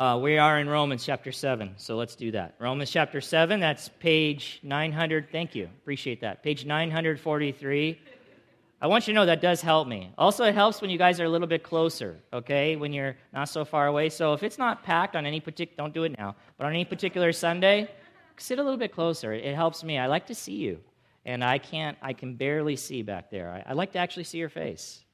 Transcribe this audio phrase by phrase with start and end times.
[0.00, 2.54] Uh, we are in Romans chapter 7, so let's do that.
[2.58, 5.28] Romans chapter 7, that's page 900.
[5.30, 5.64] Thank you.
[5.82, 6.42] Appreciate that.
[6.42, 8.00] Page 943.
[8.80, 10.10] I want you to know that does help me.
[10.16, 12.76] Also, it helps when you guys are a little bit closer, okay?
[12.76, 14.08] When you're not so far away.
[14.08, 16.86] So if it's not packed on any particular, don't do it now, but on any
[16.86, 17.86] particular Sunday,
[18.38, 19.34] sit a little bit closer.
[19.34, 19.98] It helps me.
[19.98, 20.80] I like to see you,
[21.26, 23.50] and I can't, I can barely see back there.
[23.50, 25.04] I, I like to actually see your face.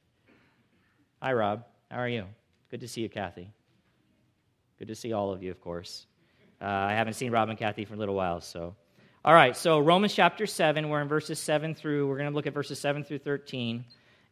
[1.21, 1.65] Hi, Rob.
[1.91, 2.23] How are you?
[2.71, 3.51] Good to see you, Kathy.
[4.79, 6.05] Good to see all of you, of course.
[6.61, 8.75] Uh, I haven't seen Rob and Kathy for a little while, so.
[9.25, 12.45] All right, so Romans chapter 7, we're in verses 7 through, we're going to look
[12.45, 13.83] at verses 7 through 13.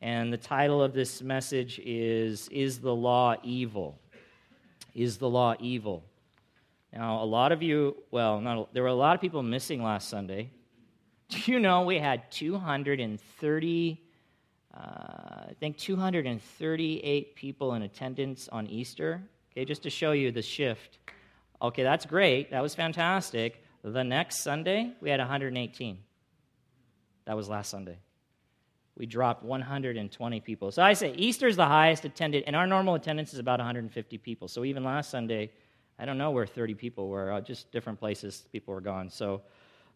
[0.03, 3.99] And the title of this message is Is the Law Evil?
[4.93, 6.03] Is the Law Evil?
[6.93, 10.09] Now, a lot of you, well, not, there were a lot of people missing last
[10.09, 10.51] Sunday.
[11.29, 14.01] Do you know we had 230,
[14.75, 19.23] uh, I think 238 people in attendance on Easter?
[19.55, 20.99] Okay, just to show you the shift.
[21.61, 22.51] Okay, that's great.
[22.51, 23.63] That was fantastic.
[23.83, 25.97] The next Sunday, we had 118.
[27.23, 27.97] That was last Sunday.
[28.97, 30.71] We dropped 120 people.
[30.71, 34.17] So I say Easter is the highest attended, and our normal attendance is about 150
[34.17, 34.49] people.
[34.49, 35.51] So even last Sunday,
[35.97, 39.09] I don't know where 30 people were, uh, just different places people were gone.
[39.09, 39.41] So,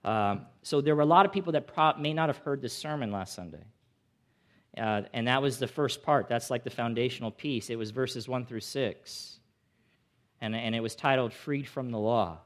[0.05, 2.69] um, so there were a lot of people that pro- may not have heard the
[2.69, 3.63] sermon last Sunday.
[4.77, 6.29] Uh, and that was the first part.
[6.29, 7.69] That's like the foundational piece.
[7.69, 9.38] It was verses 1 through 6
[10.41, 12.39] and, and it was titled Freed from the Law.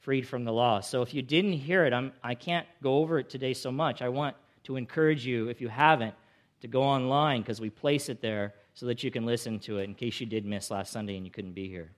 [0.00, 0.80] Freed from the Law.
[0.80, 4.02] So if you didn't hear it, I'm, I can't go over it today so much.
[4.02, 6.14] I want to encourage you, if you haven't,
[6.60, 9.84] to go online because we place it there so that you can listen to it
[9.84, 11.90] in case you did miss last Sunday and you couldn't be here.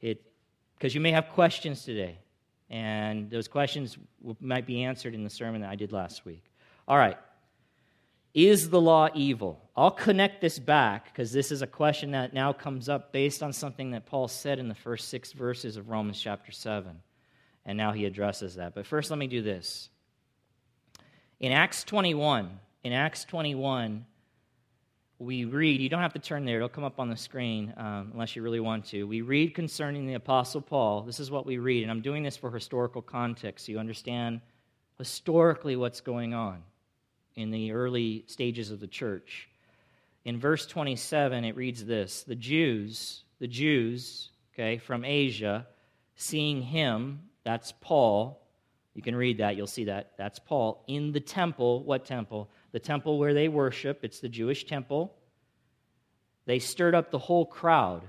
[0.00, 0.22] It
[0.76, 2.18] because you may have questions today,
[2.70, 3.98] and those questions
[4.40, 6.42] might be answered in the sermon that I did last week.
[6.88, 7.18] All right.
[8.32, 9.60] Is the law evil?
[9.76, 13.52] I'll connect this back because this is a question that now comes up based on
[13.52, 17.00] something that Paul said in the first six verses of Romans chapter 7.
[17.66, 18.74] And now he addresses that.
[18.74, 19.88] But first, let me do this.
[21.40, 22.50] In Acts 21,
[22.84, 24.06] in Acts 21,
[25.18, 28.10] we read, you don't have to turn there, it'll come up on the screen um,
[28.12, 29.04] unless you really want to.
[29.04, 31.02] We read concerning the Apostle Paul.
[31.02, 34.40] This is what we read, and I'm doing this for historical context so you understand
[34.98, 36.62] historically what's going on
[37.40, 39.48] in the early stages of the church.
[40.24, 45.66] In verse 27, it reads this The Jews, the Jews, okay, from Asia,
[46.16, 48.46] seeing him, that's Paul.
[48.94, 50.12] You can read that, you'll see that.
[50.18, 51.82] That's Paul in the temple.
[51.84, 52.50] What temple?
[52.72, 54.00] The temple where they worship.
[54.02, 55.14] It's the Jewish temple.
[56.44, 58.02] They stirred up the whole crowd,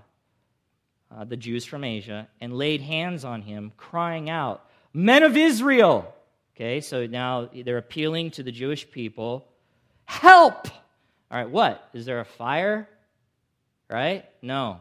[1.16, 6.14] uh, the Jews from Asia, and laid hands on him, crying out, Men of Israel!
[6.62, 9.48] Okay, so now they're appealing to the Jewish people.
[10.06, 10.68] Help!
[11.32, 11.90] All right, what?
[11.92, 12.88] Is there a fire?
[13.90, 14.26] Right?
[14.44, 14.78] No.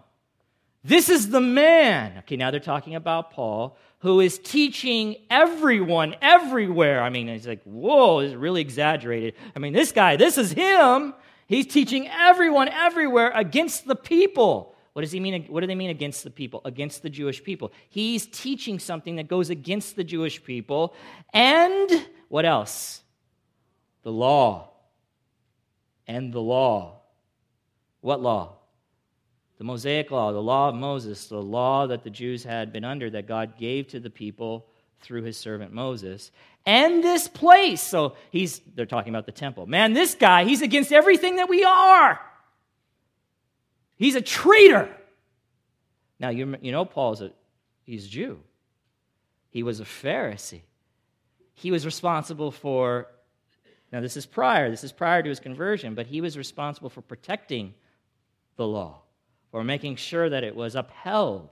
[0.84, 2.18] This is the man.
[2.18, 7.02] Okay, now they're talking about Paul, who is teaching everyone everywhere.
[7.02, 9.32] I mean, he's like, whoa, this is really exaggerated.
[9.56, 11.14] I mean, this guy, this is him.
[11.46, 14.74] He's teaching everyone everywhere against the people.
[15.00, 15.46] What does he mean?
[15.48, 16.60] What do they mean against the people?
[16.66, 17.72] Against the Jewish people.
[17.88, 20.94] He's teaching something that goes against the Jewish people.
[21.32, 23.02] And what else?
[24.02, 24.72] The law.
[26.06, 27.00] And the law.
[28.02, 28.58] What law?
[29.56, 33.08] The Mosaic law, the law of Moses, the law that the Jews had been under
[33.08, 34.66] that God gave to the people
[35.00, 36.30] through his servant Moses.
[36.66, 37.82] And this place.
[37.82, 39.64] So he's they're talking about the temple.
[39.64, 42.20] Man, this guy, he's against everything that we are.
[44.00, 44.88] He's a traitor.
[46.18, 47.32] Now, you, you know Paul's a,
[47.82, 48.40] he's Jew.
[49.50, 50.62] He was a Pharisee.
[51.52, 53.08] He was responsible for,
[53.92, 57.02] now this is prior, this is prior to his conversion, but he was responsible for
[57.02, 57.74] protecting
[58.56, 59.02] the law,
[59.50, 61.50] for making sure that it was upheld,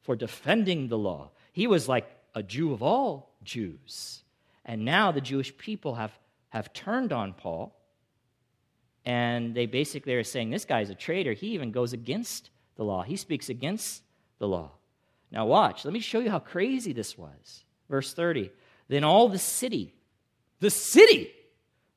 [0.00, 1.28] for defending the law.
[1.52, 4.22] He was like a Jew of all Jews.
[4.64, 6.18] And now the Jewish people have,
[6.48, 7.76] have turned on Paul
[9.04, 11.32] and they basically are saying, this guy's a traitor.
[11.32, 14.02] He even goes against the law, he speaks against
[14.38, 14.72] the law.
[15.32, 15.84] Now, watch.
[15.84, 17.64] Let me show you how crazy this was.
[17.88, 18.50] Verse 30.
[18.88, 19.94] Then all the city,
[20.58, 21.30] the city,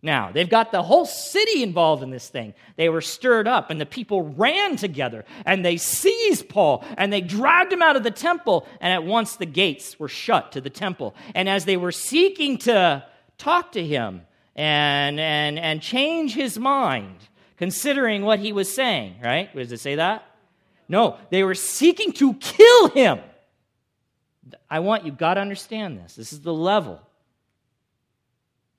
[0.03, 2.53] now they've got the whole city involved in this thing.
[2.75, 7.21] They were stirred up, and the people ran together, and they seized Paul, and they
[7.21, 10.69] dragged him out of the temple, and at once the gates were shut to the
[10.69, 11.15] temple.
[11.33, 13.03] And as they were seeking to
[13.37, 14.23] talk to him,
[14.55, 17.17] and, and, and change his mind,
[17.57, 19.53] considering what he was saying, right?
[19.55, 20.25] Does it say that?
[20.87, 23.19] No, they were seeking to kill him.
[24.69, 26.15] I want you, got to understand this.
[26.15, 26.99] This is the level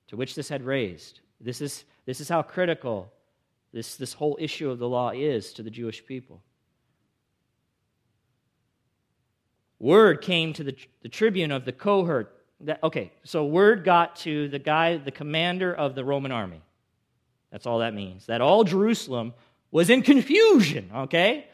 [0.07, 1.19] to which this had raised.
[1.41, 3.11] This is, this is how critical
[3.73, 6.41] this, this whole issue of the law is to the Jewish people.
[9.79, 12.34] word came to the, the tribune of the cohort.
[12.61, 16.61] That, okay, so word got to the guy, the commander of the Roman army.
[17.51, 18.25] That's all that means.
[18.27, 19.33] That all Jerusalem
[19.71, 21.47] was in confusion, okay?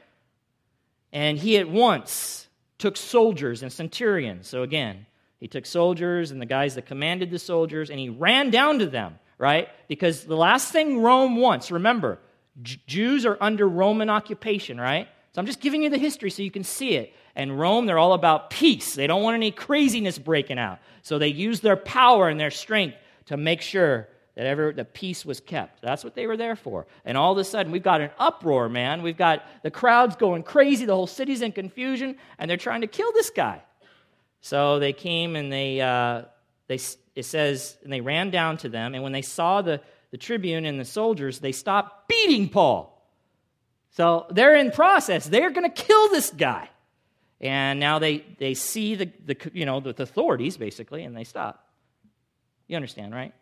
[1.11, 4.47] And he at once took soldiers and centurions.
[4.47, 5.05] So again,
[5.39, 8.85] he took soldiers and the guys that commanded the soldiers, and he ran down to
[8.85, 9.69] them, right?
[9.87, 12.19] Because the last thing Rome wants, remember,
[12.61, 15.07] Jews are under Roman occupation, right?
[15.33, 17.13] So I'm just giving you the history so you can see it.
[17.35, 18.95] And Rome, they're all about peace.
[18.95, 20.79] They don't want any craziness breaking out.
[21.01, 22.97] So they use their power and their strength
[23.27, 25.81] to make sure that ever the peace was kept.
[25.81, 26.87] That's what they were there for.
[27.05, 29.01] And all of a sudden, we've got an uproar, man.
[29.01, 32.87] We've got the crowds going crazy, the whole city's in confusion, and they're trying to
[32.87, 33.61] kill this guy.
[34.41, 36.23] So they came and they, uh,
[36.67, 36.79] they
[37.15, 39.81] it says, and they ran down to them, and when they saw the,
[40.11, 42.87] the tribune and the soldiers, they stopped beating Paul.
[43.91, 45.27] So they're in process.
[45.27, 46.69] They're going to kill this guy.
[47.41, 51.67] And now they, they see the, the, you know, the authorities, basically, and they stop.
[52.67, 53.33] You understand, right?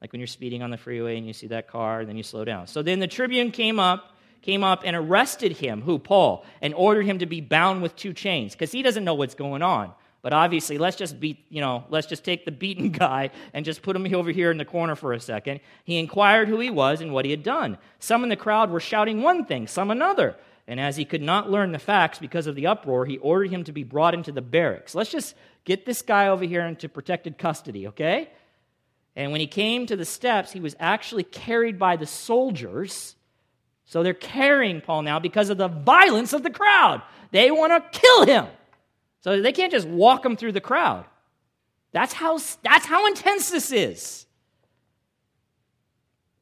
[0.00, 2.22] Like when you're speeding on the freeway and you see that car, and then you
[2.22, 2.66] slow down.
[2.66, 7.04] So then the tribune came up, came up and arrested him, who, Paul, and ordered
[7.04, 9.92] him to be bound with two chains, because he doesn't know what's going on.
[10.22, 13.82] But obviously, let's just beat, you know, let's just take the beaten guy and just
[13.82, 15.60] put him over here in the corner for a second.
[15.84, 17.76] He inquired who he was and what he had done.
[17.98, 20.36] Some in the crowd were shouting one thing, some another.
[20.68, 23.64] And as he could not learn the facts because of the uproar, he ordered him
[23.64, 24.94] to be brought into the barracks.
[24.94, 25.34] Let's just
[25.64, 28.30] get this guy over here into protected custody, okay?
[29.14, 33.14] And when he came to the steps, he was actually carried by the soldiers.
[33.84, 37.02] So they're carrying Paul now because of the violence of the crowd.
[37.30, 38.46] They want to kill him.
[39.20, 41.04] So they can't just walk him through the crowd.
[41.92, 44.26] That's how, that's how intense this is.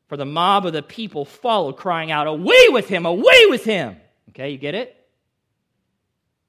[0.08, 3.06] For the mob of the people followed, crying out, Away with him!
[3.06, 3.96] Away with him!
[4.34, 4.96] Okay, you get it?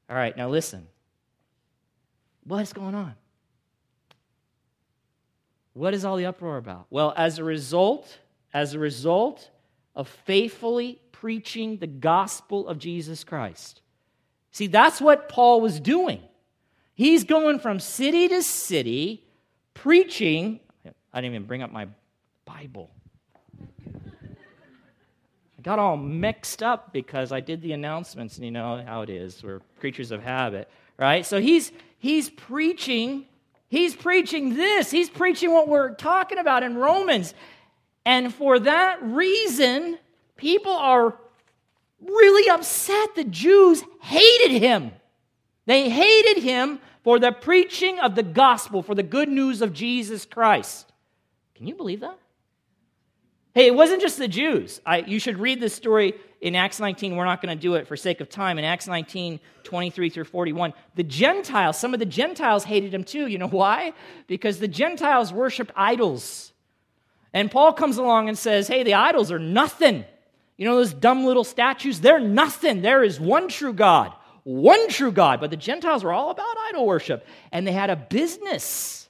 [0.10, 0.88] All right, now listen.
[2.44, 3.16] What's going on?
[5.74, 6.88] What is all the uproar about?
[6.90, 8.20] Well, as a result,
[8.54, 9.50] as a result
[9.96, 13.82] of faithfully preaching the gospel of Jesus Christ,
[14.56, 16.22] See, that's what Paul was doing.
[16.94, 19.28] He's going from city to city
[19.74, 20.62] preaching.
[21.12, 21.90] I didn't even bring up my
[22.46, 22.90] Bible.
[25.66, 29.44] Got all mixed up because I did the announcements, and you know how it is.
[29.44, 31.26] We're creatures of habit, right?
[31.26, 33.26] So he's he's preaching,
[33.68, 37.34] he's preaching this, he's preaching what we're talking about in Romans.
[38.06, 39.98] And for that reason,
[40.38, 41.18] people are
[42.00, 43.16] really upset.
[43.16, 44.92] The Jews hated him.
[45.66, 50.26] They hated him for the preaching of the gospel, for the good news of Jesus
[50.26, 50.94] Christ.
[51.56, 52.20] Can you believe that?
[53.56, 54.82] Hey, it wasn't just the Jews.
[54.86, 57.16] I, you should read this story in Acts 19.
[57.16, 58.60] We're not going to do it for sake of time.
[58.60, 63.28] In Acts 19, 23 through 41, the Gentiles, some of the Gentiles hated him too.
[63.28, 63.94] You know why?
[64.28, 66.52] Because the Gentiles worshiped idols.
[67.34, 70.04] And Paul comes along and says, hey, the idols are nothing.
[70.58, 72.02] You know those dumb little statues?
[72.02, 72.82] They're nothing.
[72.82, 74.12] There is one true God,
[74.44, 75.40] one true God.
[75.40, 79.05] But the Gentiles were all about idol worship, and they had a business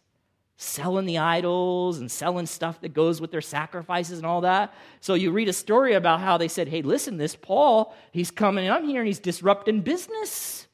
[0.58, 4.74] selling the idols and selling stuff that goes with their sacrifices and all that.
[5.02, 8.68] So you read a story about how they said, hey, listen, this Paul, he's coming
[8.68, 10.68] up here and he's disrupting business.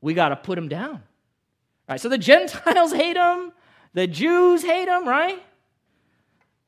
[0.00, 0.94] We got to put him down.
[0.94, 1.00] All
[1.92, 3.52] right, so the Gentiles hate him,
[3.94, 5.42] the Jews hate him, right?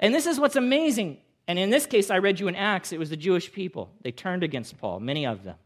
[0.00, 1.18] And this is what's amazing.
[1.48, 3.92] And in this case, I read you in Acts, it was the Jewish people.
[4.02, 5.56] They turned against Paul, many of them.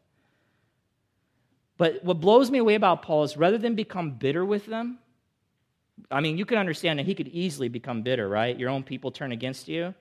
[1.79, 4.99] But what blows me away about Paul is rather than become bitter with them,
[6.11, 8.59] I mean, you can understand that he could easily become bitter, right?
[8.59, 9.95] Your own people turn against you.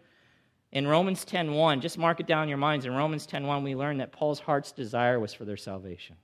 [0.71, 2.85] In Romans 10:1, just mark it down in your minds.
[2.85, 6.15] In Romans 10:1, we learn that Paul's heart's desire was for their salvation.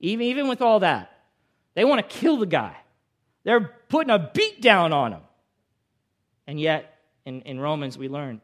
[0.00, 1.10] Even, even with all that,
[1.74, 2.76] they want to kill the guy.
[3.44, 5.22] They're putting a beat down on him.
[6.46, 8.40] And yet, in, in Romans, we learn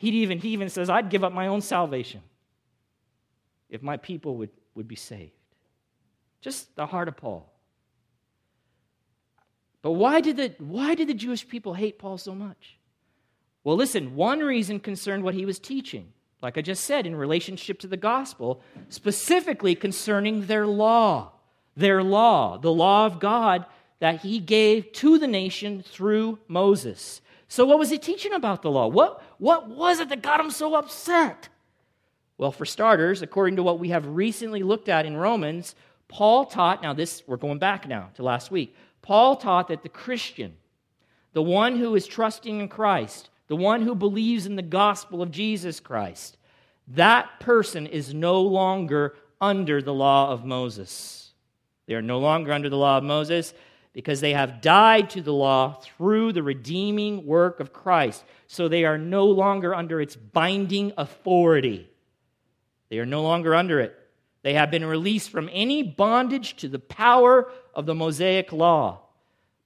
[0.00, 2.22] he even, he even says, I'd give up my own salvation
[3.68, 5.34] if my people would, would be saved.
[6.40, 7.52] Just the heart of Paul.
[9.82, 12.78] But why did, the, why did the Jewish people hate Paul so much?
[13.64, 17.78] Well, listen, one reason concerned what he was teaching, like I just said, in relationship
[17.80, 21.32] to the gospel, specifically concerning their law.
[21.76, 23.64] Their law, the law of God
[24.00, 27.20] that he gave to the nation through Moses.
[27.48, 28.86] So, what was he teaching about the law?
[28.86, 31.48] What, what was it that got him so upset?
[32.38, 35.74] Well, for starters, according to what we have recently looked at in Romans,
[36.08, 38.74] Paul taught, now this, we're going back now to last week.
[39.02, 40.56] Paul taught that the Christian,
[41.32, 45.30] the one who is trusting in Christ, the one who believes in the gospel of
[45.30, 46.36] Jesus Christ,
[46.88, 51.32] that person is no longer under the law of Moses.
[51.86, 53.54] They are no longer under the law of Moses
[53.92, 58.24] because they have died to the law through the redeeming work of Christ.
[58.46, 61.90] So they are no longer under its binding authority.
[62.88, 63.96] They are no longer under it.
[64.42, 69.00] They have been released from any bondage to the power of the Mosaic law.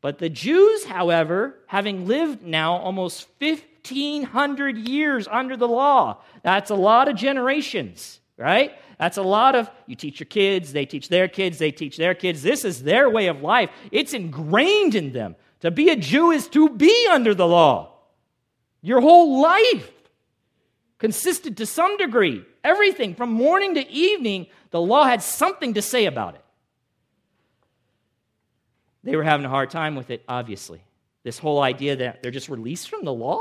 [0.00, 6.74] But the Jews, however, having lived now almost 1,500 years under the law, that's a
[6.74, 8.72] lot of generations, right?
[8.98, 12.14] That's a lot of, you teach your kids, they teach their kids, they teach their
[12.14, 12.42] kids.
[12.42, 13.70] This is their way of life.
[13.90, 15.36] It's ingrained in them.
[15.60, 17.94] To be a Jew is to be under the law.
[18.82, 19.90] Your whole life
[20.98, 26.06] consisted to some degree, everything from morning to evening, the law had something to say
[26.06, 26.44] about it.
[29.04, 30.82] They were having a hard time with it, obviously.
[31.22, 33.40] This whole idea that they're just released from the law?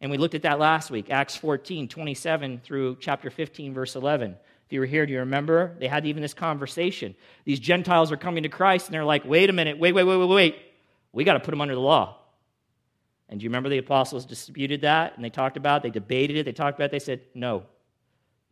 [0.00, 4.36] And we looked at that last week, Acts 14, 27 through chapter 15, verse 11.
[4.66, 5.74] If you were here, do you remember?
[5.80, 7.16] They had even this conversation.
[7.44, 10.18] These Gentiles are coming to Christ, and they're like, wait a minute, wait, wait, wait,
[10.18, 10.56] wait, wait.
[11.10, 12.16] We got to put them under the law.
[13.28, 15.16] And do you remember the apostles disputed that?
[15.16, 17.64] And they talked about it, they debated it, they talked about it, they said, no.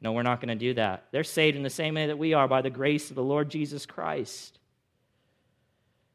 [0.00, 1.07] No, we're not going to do that.
[1.11, 3.50] They're saved in the same way that we are by the grace of the Lord
[3.50, 4.59] Jesus Christ.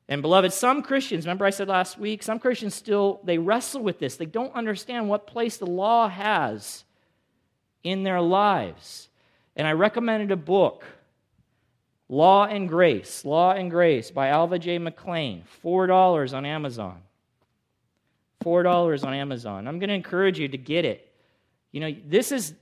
[0.07, 3.99] And beloved, some Christians, remember I said last week, some Christians still they wrestle with
[3.99, 4.17] this.
[4.17, 6.83] They don't understand what place the law has
[7.83, 9.09] in their lives.
[9.55, 10.83] And I recommended a book,
[12.09, 14.77] Law and Grace, Law and Grace by Alva J.
[14.77, 17.01] McClain, $4 on Amazon.
[18.43, 19.67] $4 on Amazon.
[19.67, 21.11] I'm going to encourage you to get it.
[21.71, 22.53] You know, this is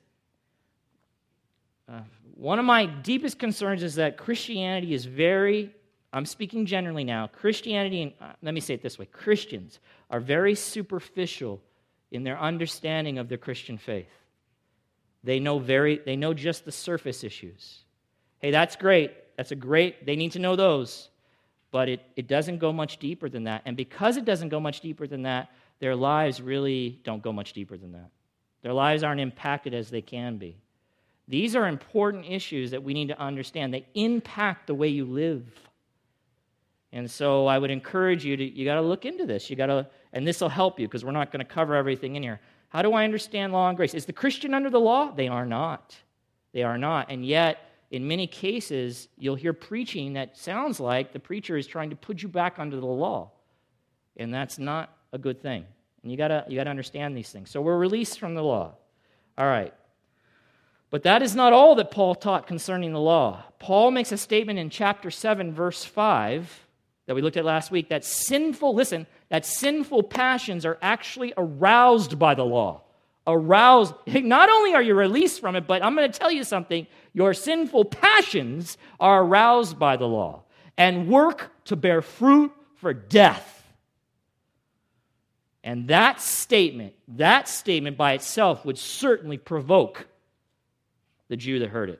[2.44, 5.72] one of my deepest concerns is that Christianity is very
[6.16, 7.26] I'm speaking generally now.
[7.26, 9.80] Christianity, and uh, let me say it this way Christians
[10.12, 11.60] are very superficial
[12.12, 14.12] in their understanding of their Christian faith.
[15.24, 17.80] They know, very, they know just the surface issues.
[18.40, 19.12] Hey, that's great.
[19.38, 21.10] That's a great, they need to know those.
[21.72, 23.64] But it, it doesn't go much deeper than that.
[23.66, 27.54] And because it doesn't go much deeper than that, their lives really don't go much
[27.54, 28.12] deeper than that.
[28.62, 30.58] Their lives aren't impacted as they can be.
[31.28, 33.74] These are important issues that we need to understand.
[33.74, 35.46] They impact the way you live.
[36.92, 39.50] And so I would encourage you to, you got to look into this.
[39.50, 42.16] You got to, and this will help you because we're not going to cover everything
[42.16, 42.40] in here.
[42.70, 43.94] How do I understand law and grace?
[43.94, 45.12] Is the Christian under the law?
[45.12, 45.96] They are not.
[46.54, 47.10] They are not.
[47.10, 51.90] And yet, in many cases, you'll hear preaching that sounds like the preacher is trying
[51.92, 53.32] to put you back under the law.
[54.18, 55.66] And that's not a good thing.
[56.04, 57.50] And you got to you got to understand these things.
[57.50, 58.74] So we're released from the law.
[59.38, 59.74] All right.
[60.94, 63.42] But that is not all that Paul taught concerning the law.
[63.58, 66.68] Paul makes a statement in chapter 7, verse 5
[67.08, 72.20] that we looked at last week that sinful, listen, that sinful passions are actually aroused
[72.20, 72.84] by the law.
[73.26, 73.96] Aroused.
[74.06, 77.34] Not only are you released from it, but I'm going to tell you something your
[77.34, 80.44] sinful passions are aroused by the law
[80.78, 83.64] and work to bear fruit for death.
[85.64, 90.08] And that statement, that statement by itself would certainly provoke
[91.34, 92.00] the Jew that heard it.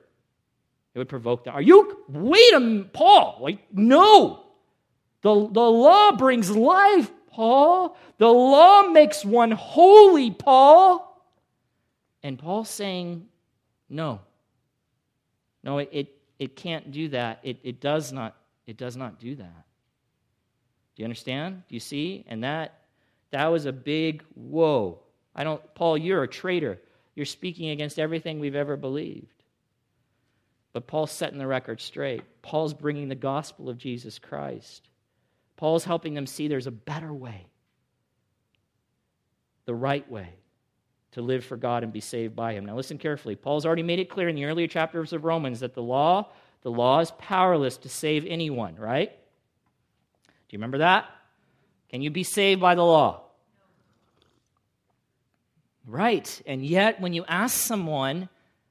[0.94, 1.56] It would provoke them.
[1.56, 4.44] Are you, wait a minute, Paul, like, no.
[5.22, 7.96] The, the law brings life, Paul.
[8.18, 11.20] The law makes one holy, Paul.
[12.22, 13.26] And Paul's saying,
[13.88, 14.20] no.
[15.64, 17.40] No, it, it, it can't do that.
[17.42, 18.36] It, it, does not,
[18.68, 19.64] it does not do that.
[20.94, 21.64] Do you understand?
[21.68, 22.24] Do you see?
[22.28, 22.82] And that
[23.32, 25.00] that was a big whoa.
[25.34, 26.78] I don't Paul, you're a traitor.
[27.14, 29.42] You're speaking against everything we've ever believed.
[30.72, 32.22] But Paul's setting the record straight.
[32.42, 34.88] Paul's bringing the gospel of Jesus Christ.
[35.56, 37.46] Paul's helping them see there's a better way,
[39.66, 40.30] the right way
[41.12, 42.66] to live for God and be saved by Him.
[42.66, 43.36] Now, listen carefully.
[43.36, 46.30] Paul's already made it clear in the earlier chapters of Romans that the law,
[46.62, 49.10] the law is powerless to save anyone, right?
[49.10, 51.08] Do you remember that?
[51.88, 53.23] Can you be saved by the law?
[55.86, 56.42] Right.
[56.46, 58.28] And yet, when you ask someone,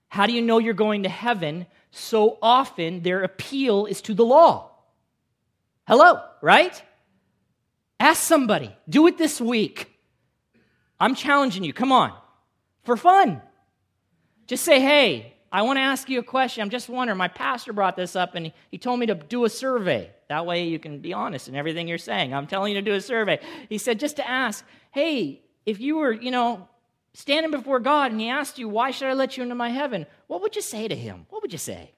[0.07, 1.67] how do you know you're going to heaven?
[1.91, 4.71] So often their appeal is to the law.
[5.87, 6.81] Hello, right?
[7.99, 8.75] Ask somebody.
[8.89, 9.91] Do it this week.
[10.99, 11.73] I'm challenging you.
[11.73, 12.13] Come on.
[12.83, 13.41] For fun.
[14.47, 16.63] Just say, hey, I want to ask you a question.
[16.63, 17.17] I'm just wondering.
[17.17, 20.09] My pastor brought this up and he told me to do a survey.
[20.29, 22.33] That way you can be honest in everything you're saying.
[22.33, 23.39] I'm telling you to do a survey.
[23.69, 26.67] He said, just to ask, hey, if you were, you know,
[27.13, 30.05] standing before God and he asked you, why should I let you into my heaven?
[30.27, 31.25] What would you say to him?
[31.29, 31.91] What would you say?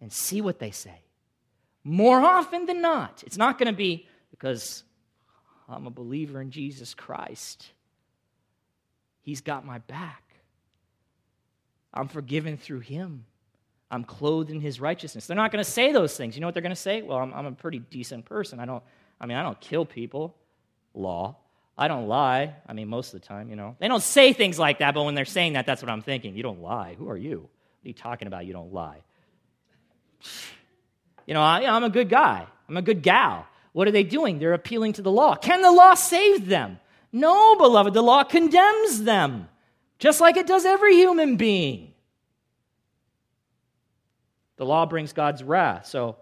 [0.00, 1.00] And see what they say
[1.86, 3.22] more often than not.
[3.24, 4.82] It's not going to be because
[5.68, 7.64] I'm a believer in Jesus Christ.
[9.22, 10.22] He's got my back.
[11.94, 13.24] I'm forgiven through Him.
[13.88, 15.28] I'm clothed in his righteousness.
[15.28, 16.34] They're not going to say those things.
[16.34, 17.02] You know what they're going to say?
[17.02, 18.58] Well, I'm, I'm a pretty decent person.
[18.58, 18.82] I don't,
[19.20, 20.34] I mean, I don't kill people.
[20.92, 21.36] Law.
[21.78, 22.54] I don't lie.
[22.66, 23.76] I mean, most of the time, you know.
[23.78, 26.34] They don't say things like that, but when they're saying that, that's what I'm thinking.
[26.34, 26.94] You don't lie.
[26.98, 27.40] Who are you?
[27.40, 28.46] What are you talking about?
[28.46, 29.02] You don't lie.
[31.26, 32.46] You know, I, I'm a good guy.
[32.68, 33.46] I'm a good gal.
[33.72, 34.38] What are they doing?
[34.38, 35.34] They're appealing to the law.
[35.34, 36.78] Can the law save them?
[37.12, 37.92] No, beloved.
[37.92, 39.48] The law condemns them,
[39.98, 41.92] just like it does every human being.
[44.56, 45.86] The law brings God's wrath.
[45.86, 46.16] So,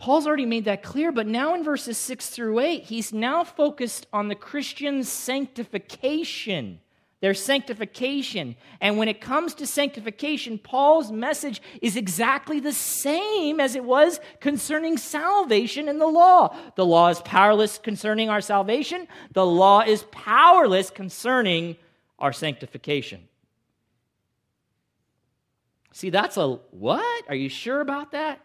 [0.00, 4.06] Paul's already made that clear, but now in verses 6 through 8, he's now focused
[4.14, 6.80] on the Christian's sanctification,
[7.20, 8.56] their sanctification.
[8.80, 14.20] And when it comes to sanctification, Paul's message is exactly the same as it was
[14.40, 16.56] concerning salvation in the law.
[16.76, 21.76] The law is powerless concerning our salvation, the law is powerless concerning
[22.18, 23.28] our sanctification.
[25.92, 27.24] See, that's a what?
[27.28, 28.40] Are you sure about that?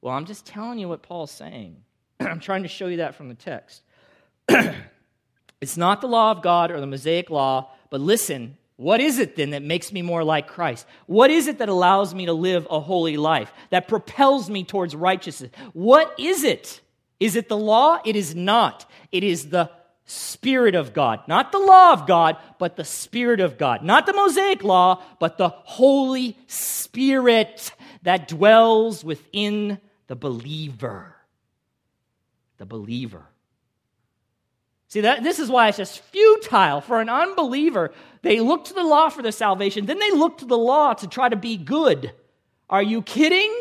[0.00, 1.76] Well, I'm just telling you what Paul's saying.
[2.20, 3.82] I'm trying to show you that from the text.
[5.60, 9.34] it's not the law of God or the Mosaic law, but listen, what is it
[9.34, 10.86] then that makes me more like Christ?
[11.06, 14.94] What is it that allows me to live a holy life, that propels me towards
[14.94, 15.50] righteousness?
[15.72, 16.80] What is it?
[17.18, 17.98] Is it the law?
[18.04, 18.88] It is not.
[19.10, 19.70] It is the
[20.04, 21.20] Spirit of God.
[21.26, 23.82] Not the law of God, but the Spirit of God.
[23.82, 27.72] Not the Mosaic law, but the Holy Spirit
[28.04, 31.14] that dwells within the believer.
[32.56, 33.24] The believer.
[34.88, 37.92] See, that, this is why it's just futile for an unbeliever.
[38.22, 41.06] They look to the law for their salvation, then they look to the law to
[41.06, 42.12] try to be good.
[42.68, 43.54] Are you kidding?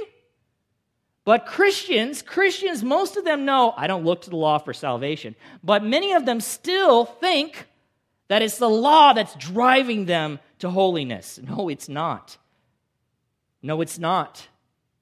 [1.25, 5.36] But Christians, Christians, most of them know I don't look to the law for salvation.
[5.62, 7.68] But many of them still think
[8.30, 11.38] that it's the law that's driving them to holiness.
[11.44, 12.38] No, it's not.
[13.62, 14.48] No, it's not.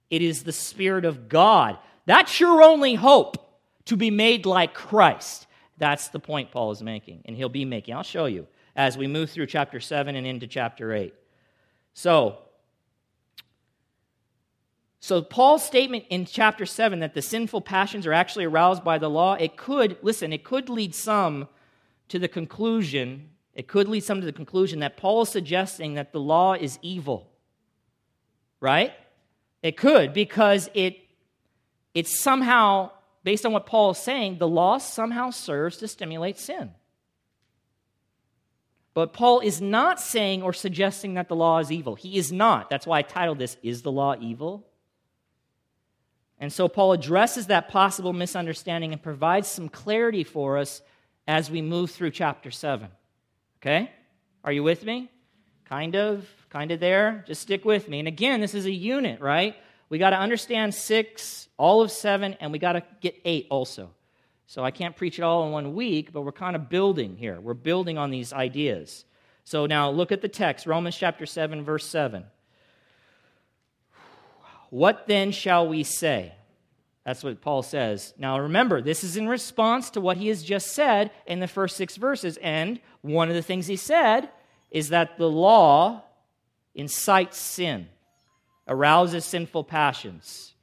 [0.10, 1.78] It is the Spirit of God.
[2.06, 3.38] That's your only hope
[3.86, 5.48] to be made like Christ.
[5.78, 7.96] That's the point Paul is making, and he'll be making.
[7.96, 11.14] I'll show you as we move through chapter 7 and into chapter 8.
[11.94, 12.40] So,
[15.00, 19.10] so Paul's statement in chapter 7 that the sinful passions are actually aroused by the
[19.10, 21.48] law, it could, listen, it could lead some
[22.10, 26.12] to the conclusion, it could lead some to the conclusion that Paul is suggesting that
[26.12, 27.32] the law is evil.
[28.60, 28.94] Right?
[29.66, 31.00] It could because it
[31.96, 32.92] it's somehow
[33.24, 36.70] based on what Paul is saying, the law somehow serves to stimulate sin.
[38.94, 41.96] But Paul is not saying or suggesting that the law is evil.
[41.96, 42.70] He is not.
[42.70, 44.68] That's why I titled this Is the Law Evil?
[46.38, 50.84] And so Paul addresses that possible misunderstanding and provides some clarity for us
[51.28, 52.88] as we move through chapter 7.
[53.62, 53.90] Okay?
[54.44, 55.10] Are you with me?
[55.68, 57.24] Kind of, kind of there.
[57.28, 58.00] Just stick with me.
[58.00, 59.56] And again, this is a unit, right?
[59.90, 63.92] We got to understand 6, all of 7, and we got to get 8 also.
[64.48, 67.40] So I can't preach it all in one week, but we're kind of building here.
[67.40, 69.06] We're building on these ideas.
[69.44, 72.26] So now look at the text, Romans chapter 7, verse 7.
[74.70, 76.34] What then shall we say?
[77.06, 78.14] That's what Paul says.
[78.18, 81.78] Now remember, this is in response to what he has just said in the first
[81.78, 82.38] six verses.
[82.38, 84.30] And one of the things he said
[84.76, 86.04] is that the law
[86.76, 87.88] incites sin,
[88.68, 90.54] arouses sinful passions.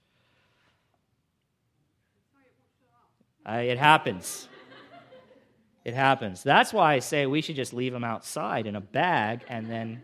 [3.49, 4.49] Uh, it happens.
[5.83, 6.43] It happens.
[6.43, 10.03] That's why I say we should just leave them outside in a bag and then.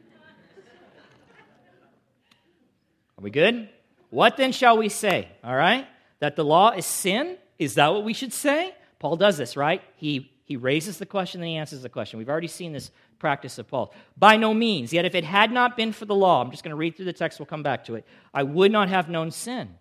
[3.18, 3.68] Are we good?
[4.08, 5.28] What then shall we say?
[5.44, 5.86] All right?
[6.20, 7.36] That the law is sin?
[7.58, 8.74] Is that what we should say?
[9.00, 9.82] Paul does this, right?
[9.96, 12.18] He, he raises the question, then he answers the question.
[12.18, 13.92] We've already seen this practice of Paul.
[14.16, 14.92] By no means.
[14.92, 17.06] Yet if it had not been for the law, I'm just going to read through
[17.06, 18.06] the text, we'll come back to it.
[18.32, 19.74] I would not have known sin.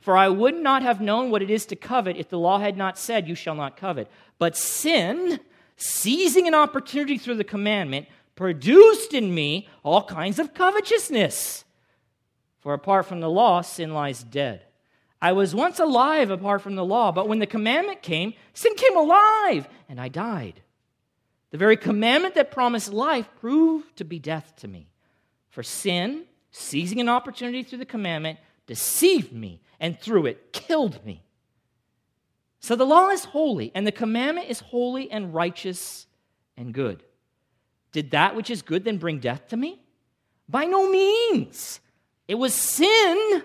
[0.00, 2.76] For I would not have known what it is to covet if the law had
[2.76, 4.08] not said, You shall not covet.
[4.38, 5.40] But sin,
[5.76, 11.64] seizing an opportunity through the commandment, produced in me all kinds of covetousness.
[12.60, 14.62] For apart from the law, sin lies dead.
[15.20, 18.96] I was once alive apart from the law, but when the commandment came, sin came
[18.96, 20.62] alive, and I died.
[21.50, 24.88] The very commandment that promised life proved to be death to me.
[25.50, 31.22] For sin, seizing an opportunity through the commandment, deceived me, and through it killed me.
[32.60, 36.06] So the law is holy, and the commandment is holy and righteous
[36.56, 37.02] and good.
[37.92, 39.80] Did that which is good then bring death to me?
[40.48, 41.80] By no means.
[42.26, 43.42] It was sin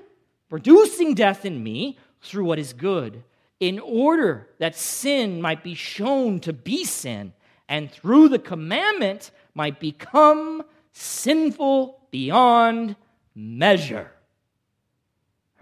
[0.50, 3.24] producing death in me through what is good,
[3.60, 7.34] in order that sin might be shown to be sin,
[7.68, 12.96] and through the commandment might become sinful beyond
[13.36, 14.12] measure.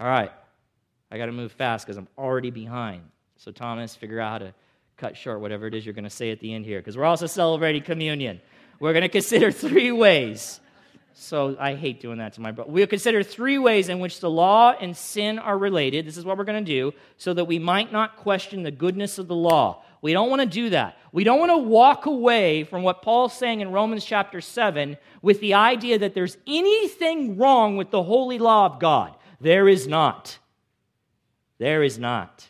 [0.00, 0.32] All right,
[1.10, 3.02] I got to move fast because I'm already behind.
[3.36, 4.54] So, Thomas, figure out how to
[4.96, 7.04] cut short whatever it is you're going to say at the end here because we're
[7.04, 8.40] also celebrating communion.
[8.78, 10.60] We're going to consider three ways.
[11.14, 12.70] So I hate doing that to my brother.
[12.70, 16.06] We'll consider three ways in which the law and sin are related.
[16.06, 19.18] This is what we're going to do so that we might not question the goodness
[19.18, 19.84] of the law.
[20.02, 20.98] We don't want to do that.
[21.12, 25.40] We don't want to walk away from what Paul's saying in Romans chapter 7 with
[25.40, 29.16] the idea that there's anything wrong with the holy law of God.
[29.40, 30.38] There is not.
[31.58, 32.46] There is not.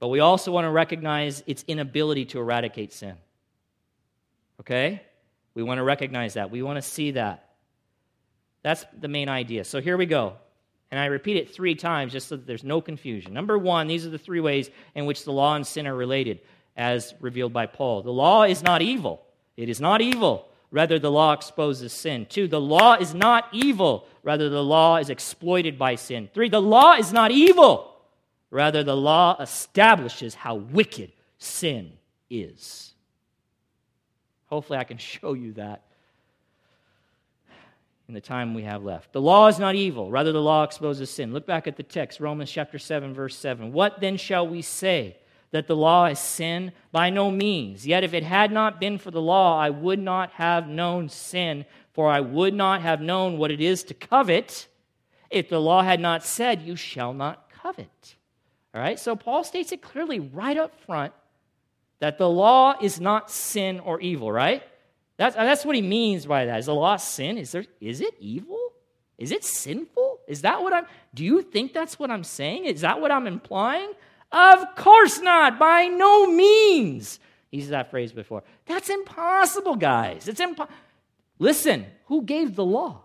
[0.00, 3.14] But we also want to recognize its inability to eradicate sin.
[4.58, 5.02] Okay?
[5.54, 6.50] We want to recognize that.
[6.50, 7.50] We want to see that.
[8.62, 9.62] That's the main idea.
[9.62, 10.34] So here we go.
[10.92, 13.32] And I repeat it three times just so that there's no confusion.
[13.32, 16.40] Number one, these are the three ways in which the law and sin are related,
[16.76, 18.02] as revealed by Paul.
[18.02, 19.22] The law is not evil.
[19.56, 20.48] It is not evil.
[20.70, 22.26] Rather, the law exposes sin.
[22.28, 24.06] Two, the law is not evil.
[24.22, 26.28] Rather, the law is exploited by sin.
[26.34, 27.96] Three, the law is not evil.
[28.50, 31.94] Rather, the law establishes how wicked sin
[32.28, 32.92] is.
[34.46, 35.84] Hopefully, I can show you that
[38.08, 39.12] in the time we have left.
[39.12, 41.32] The law is not evil, rather, the law exposes sin.
[41.32, 43.72] Look back at the text, Romans chapter 7, verse 7.
[43.72, 45.16] What then shall we say?
[45.52, 46.72] That the law is sin?
[46.92, 47.86] By no means.
[47.86, 51.66] Yet if it had not been for the law, I would not have known sin,
[51.92, 54.66] for I would not have known what it is to covet
[55.30, 58.16] if the law had not said, You shall not covet.
[58.74, 61.12] All right, so Paul states it clearly right up front
[61.98, 64.62] that the law is not sin or evil, right?
[65.16, 66.58] That's, that's what he means by that.
[66.60, 67.38] Is the law sin?
[67.38, 68.58] Is, there, is it evil?
[69.18, 70.20] Is it sinful?
[70.26, 72.64] Is that what I'm, do you think that's what I'm saying?
[72.64, 73.92] Is that what I'm implying?
[74.32, 77.20] Of course not, by no means.
[77.50, 78.42] He used that phrase before.
[78.66, 80.26] That's impossible, guys.
[80.26, 80.74] It's impossible.
[81.38, 83.02] Listen, who gave the law?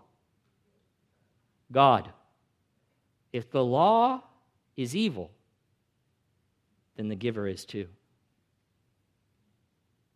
[1.70, 2.10] God.
[3.32, 4.22] If the law
[4.76, 5.30] is evil,
[6.96, 7.88] then the giver is too.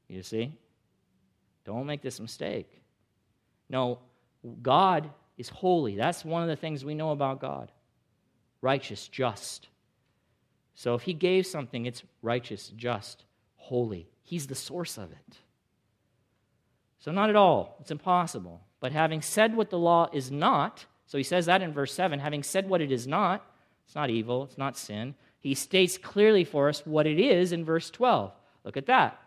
[0.09, 0.52] You see?
[1.64, 2.83] Don't make this mistake.
[3.68, 4.01] No,
[4.62, 5.96] God is holy.
[5.96, 7.70] That's one of the things we know about God
[8.61, 9.68] righteous, just.
[10.75, 13.25] So if He gave something, it's righteous, just,
[13.57, 14.09] holy.
[14.22, 15.38] He's the source of it.
[17.01, 17.77] So, not at all.
[17.81, 18.61] It's impossible.
[18.79, 22.20] But having said what the law is not, so he says that in verse 7
[22.20, 23.44] having said what it is not,
[23.85, 27.64] it's not evil, it's not sin, he states clearly for us what it is in
[27.64, 28.33] verse 12.
[28.64, 29.20] Look at that.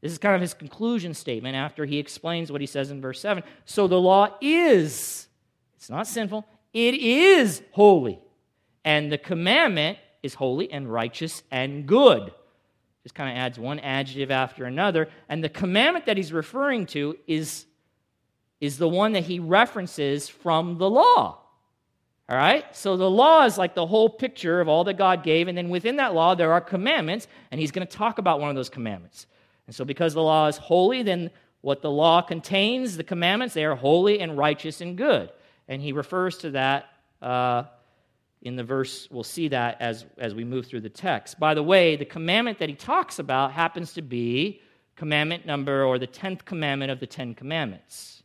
[0.00, 3.20] This is kind of his conclusion statement after he explains what he says in verse
[3.20, 3.42] 7.
[3.64, 5.28] So the law is,
[5.76, 8.20] it's not sinful, it is holy.
[8.84, 12.32] And the commandment is holy and righteous and good.
[13.02, 15.08] Just kind of adds one adjective after another.
[15.28, 17.66] And the commandment that he's referring to is,
[18.60, 21.40] is the one that he references from the law.
[22.28, 22.64] All right?
[22.76, 25.48] So the law is like the whole picture of all that God gave.
[25.48, 27.26] And then within that law, there are commandments.
[27.50, 29.26] And he's going to talk about one of those commandments.
[29.68, 33.66] And so, because the law is holy, then what the law contains, the commandments, they
[33.66, 35.30] are holy and righteous and good.
[35.68, 36.86] And he refers to that
[37.20, 37.64] uh,
[38.40, 39.06] in the verse.
[39.10, 41.38] We'll see that as, as we move through the text.
[41.38, 44.62] By the way, the commandment that he talks about happens to be
[44.96, 48.22] commandment number or the 10th commandment of the 10 commandments.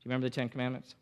[0.00, 0.94] Do you remember the 10 commandments?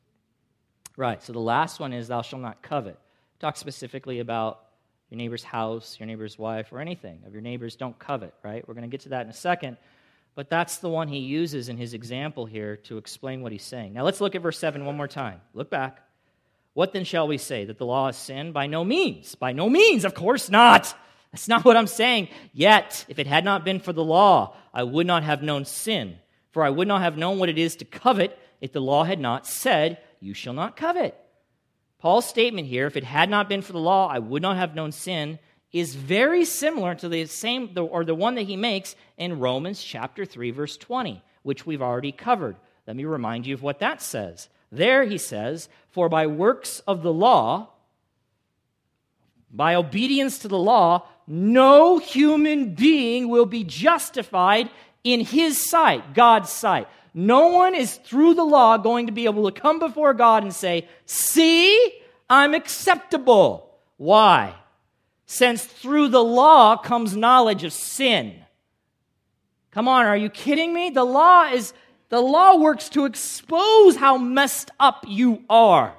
[0.96, 1.20] Right.
[1.20, 2.98] So the last one is, Thou shalt not covet.
[3.40, 4.65] Talk specifically about
[5.10, 7.76] your neighbor's house, your neighbor's wife, or anything of your neighbor's.
[7.76, 8.66] Don't covet, right?
[8.66, 9.76] We're going to get to that in a second.
[10.34, 13.94] But that's the one he uses in his example here to explain what he's saying.
[13.94, 15.40] Now let's look at verse 7 one more time.
[15.54, 16.02] Look back.
[16.74, 17.64] What then shall we say?
[17.64, 18.52] That the law is sin?
[18.52, 19.34] By no means.
[19.34, 20.94] By no means, of course not.
[21.32, 22.28] That's not what I'm saying.
[22.52, 26.18] Yet, if it had not been for the law, I would not have known sin.
[26.52, 29.20] For I would not have known what it is to covet if the law had
[29.20, 31.18] not said, You shall not covet.
[31.98, 34.74] Paul's statement here, if it had not been for the law, I would not have
[34.74, 35.38] known sin,
[35.72, 40.24] is very similar to the same or the one that he makes in Romans chapter
[40.24, 42.56] 3 verse 20, which we've already covered.
[42.86, 44.48] Let me remind you of what that says.
[44.70, 47.70] There he says, "For by works of the law,
[49.50, 54.70] by obedience to the law, no human being will be justified
[55.02, 56.88] in his sight, God's sight.
[57.18, 60.54] No one is through the law going to be able to come before God and
[60.54, 61.90] say, See,
[62.28, 63.74] I'm acceptable.
[63.96, 64.54] Why?
[65.24, 68.34] Since through the law comes knowledge of sin.
[69.70, 70.90] Come on, are you kidding me?
[70.90, 71.72] The law is
[72.10, 75.96] the law works to expose how messed up you are.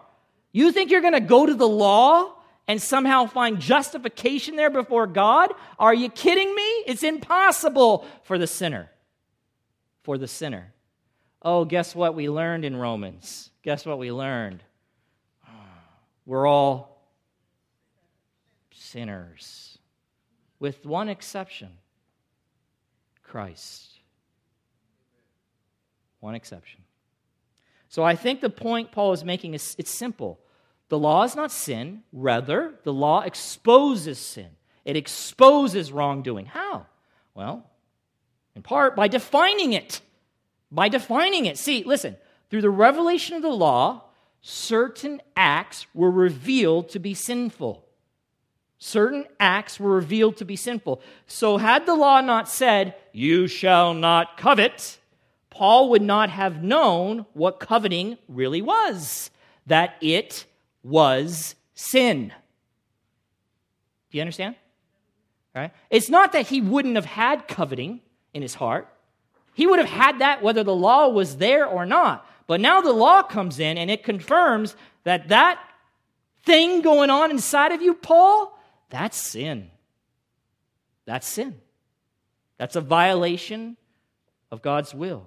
[0.51, 2.32] You think you're going to go to the law
[2.67, 5.51] and somehow find justification there before God?
[5.80, 6.84] Are you kidding me?
[6.86, 8.91] It's impossible for the sinner.
[10.03, 10.73] For the sinner.
[11.41, 13.52] Oh, guess what we learned in Romans?
[13.67, 14.63] guess what we learned?
[15.45, 15.52] Ah,
[16.26, 17.04] we're all
[18.71, 19.78] sinners,
[20.58, 21.67] with one exception
[23.23, 23.91] Christ.
[26.21, 26.80] One exception.
[27.89, 30.39] So I think the point Paul is making is it's simple.
[30.88, 34.52] The law is not sin, rather, the law exposes sin.
[34.86, 36.45] It exposes wrongdoing.
[36.45, 36.86] How?
[37.34, 37.69] Well,
[38.56, 40.00] in part by defining it.
[40.71, 41.58] By defining it.
[41.58, 42.17] See, listen,
[42.49, 44.03] through the revelation of the law,
[44.41, 47.86] certain acts were revealed to be sinful.
[48.80, 51.01] Certain acts were revealed to be sinful.
[51.25, 54.99] So, had the law not said, You shall not covet,
[55.49, 59.32] Paul would not have known what coveting really was,
[59.65, 60.45] that it
[60.84, 62.32] was sin.
[64.12, 64.56] Do you understand?
[65.56, 65.71] Right?
[65.89, 68.01] It's not that he wouldn't have had coveting
[68.34, 68.88] in his heart.
[69.58, 72.24] He would have had that whether the law was there or not.
[72.46, 75.60] But now the law comes in and it confirms that that
[76.43, 78.56] thing going on inside of you, Paul,
[78.91, 79.72] that's sin.
[81.06, 81.60] That's sin.
[82.60, 83.78] That's a violation
[84.52, 85.26] of God's will.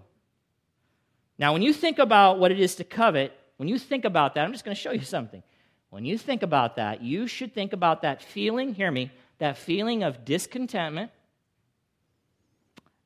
[1.36, 4.44] Now, when you think about what it is to covet, when you think about that,
[4.44, 5.42] I'm just going to show you something.
[5.88, 10.04] When you think about that, you should think about that feeling, hear me, that feeling
[10.04, 11.10] of discontentment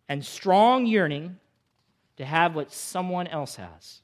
[0.08, 1.38] and strong yearning
[2.16, 4.00] to have what someone else has.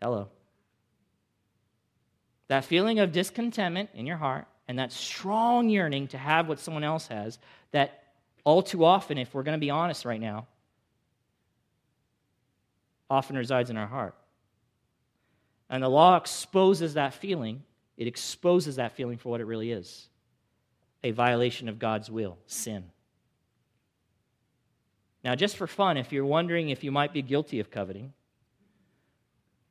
[0.00, 0.28] Hello.
[2.48, 6.84] That feeling of discontentment in your heart and that strong yearning to have what someone
[6.84, 7.38] else has,
[7.72, 8.02] that
[8.44, 10.46] all too often, if we're going to be honest right now,
[13.10, 14.14] often resides in our heart.
[15.68, 17.62] And the law exposes that feeling,
[17.96, 20.08] it exposes that feeling for what it really is
[21.06, 22.84] a violation of God's will, sin.
[25.22, 28.12] Now, just for fun, if you're wondering if you might be guilty of coveting,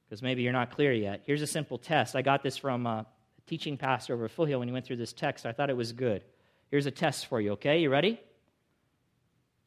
[0.05, 2.15] because maybe you're not clear yet, here's a simple test.
[2.15, 3.05] I got this from a
[3.47, 5.45] teaching pastor over at Foothill when he went through this text.
[5.45, 6.23] I thought it was good.
[6.71, 7.79] Here's a test for you, okay?
[7.79, 8.19] You ready?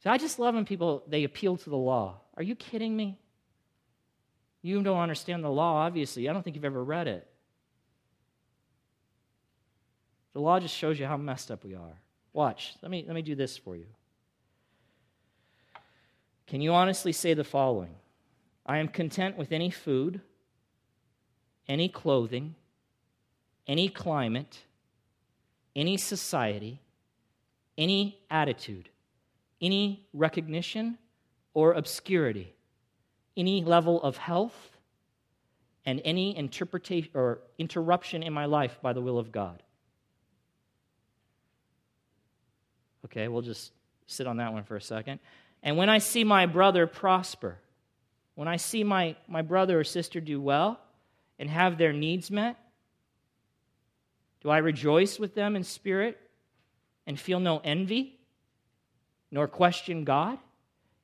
[0.03, 2.21] So I just love when people they appeal to the law.
[2.35, 3.19] Are you kidding me?
[4.63, 6.27] You don't understand the law, obviously.
[6.27, 7.27] I don't think you've ever read it.
[10.33, 11.99] The law just shows you how messed up we are.
[12.33, 12.75] Watch.
[12.81, 13.87] Let me, let me do this for you.
[16.47, 17.95] Can you honestly say the following
[18.65, 20.21] I am content with any food,
[21.67, 22.55] any clothing,
[23.67, 24.59] any climate,
[25.75, 26.79] any society,
[27.77, 28.89] any attitude,
[29.61, 30.97] any recognition
[31.53, 32.53] or obscurity,
[33.37, 34.77] any level of health,
[35.85, 39.63] and any interpretation or interruption in my life by the will of God.
[43.05, 43.71] Okay, we'll just
[44.07, 45.19] sit on that one for a second.
[45.63, 47.57] And when I see my brother prosper,
[48.35, 50.79] when I see my, my brother or sister do well
[51.37, 52.57] and have their needs met,
[54.41, 56.17] do I rejoice with them in spirit
[57.05, 58.17] and feel no envy,
[59.31, 60.37] nor question God,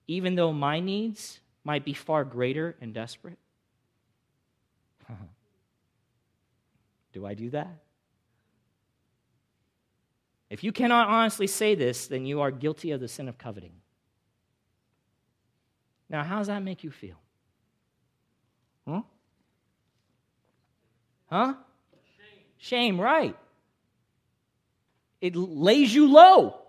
[0.08, 3.38] even though my needs might be far greater and desperate?
[7.14, 7.85] do I do that?
[10.50, 13.74] If you cannot honestly say this, then you are guilty of the sin of coveting.
[16.10, 17.18] Now, how does that make you feel?
[18.86, 18.94] Hmm?
[18.94, 19.02] Huh?
[21.28, 21.54] Huh?
[22.18, 23.36] Shame, Shame right.
[25.22, 26.62] It lays you low.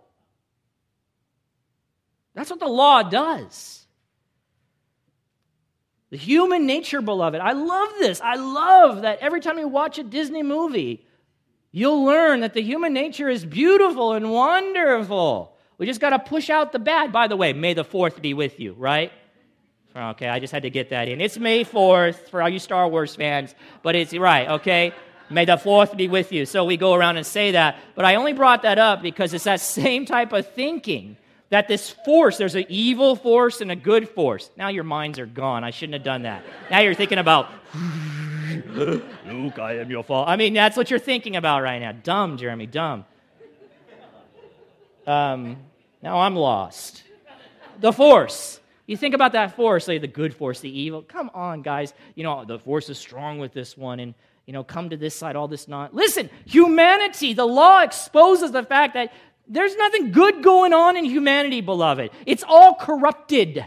[2.35, 3.87] That's what the law does.
[6.11, 7.41] The human nature, beloved.
[7.41, 8.21] I love this.
[8.21, 11.06] I love that every time you watch a Disney movie,
[11.73, 15.57] you'll learn that the human nature is beautiful and wonderful.
[15.79, 17.13] We just got to push out the bad.
[17.13, 19.13] By the way, may the 4th be with you, right?
[19.95, 21.21] Okay, I just had to get that in.
[21.21, 24.93] It's May 4th for all you Star Wars fans, but it's right, okay?
[25.31, 26.47] May the 4th be with you.
[26.47, 27.79] So we go around and say that.
[27.95, 31.17] But I only brought that up because it's that same type of thinking
[31.51, 34.51] that this force, there's an evil force and a good force.
[34.57, 35.65] Now your minds are gone.
[35.65, 36.45] I shouldn't have done that.
[36.71, 37.51] Now you're thinking about
[39.27, 40.31] Luke, I am your father.
[40.31, 41.93] I mean, that's what you're thinking about right now.
[41.93, 43.05] Dumb, Jeremy, dumb.
[45.07, 45.57] Um,
[46.03, 47.03] now I'm lost.
[47.81, 48.61] The force.
[48.87, 51.03] You think about that force, like the good force, the evil.
[51.03, 51.93] Come on, guys.
[52.15, 54.15] You know, the force is strong with this one, and,
[54.47, 55.95] you know, come to this side, all this not.
[55.95, 59.13] Listen, humanity, the law exposes the fact that
[59.49, 62.11] there's nothing good going on in humanity, beloved.
[62.27, 63.67] It's all corrupted.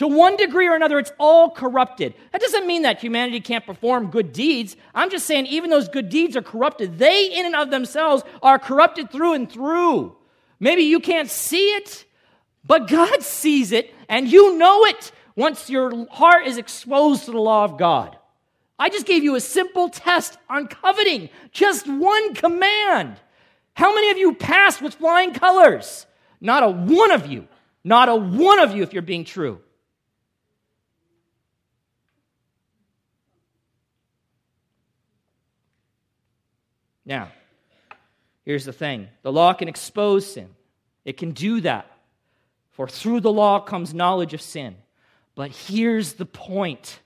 [0.00, 2.14] To one degree or another, it's all corrupted.
[2.32, 4.74] That doesn't mean that humanity can't perform good deeds.
[4.94, 6.98] I'm just saying, even those good deeds are corrupted.
[6.98, 10.16] They, in and of themselves, are corrupted through and through.
[10.58, 12.06] Maybe you can't see it,
[12.64, 17.38] but God sees it, and you know it once your heart is exposed to the
[17.38, 18.16] law of God.
[18.78, 23.20] I just gave you a simple test on coveting, just one command.
[23.74, 26.06] How many of you passed with flying colors?
[26.40, 27.48] Not a one of you.
[27.84, 29.60] Not a one of you if you're being true.
[37.10, 37.32] Now,
[38.44, 40.48] here's the thing the law can expose sin,
[41.04, 41.90] it can do that.
[42.70, 44.76] For through the law comes knowledge of sin.
[45.34, 47.00] But here's the point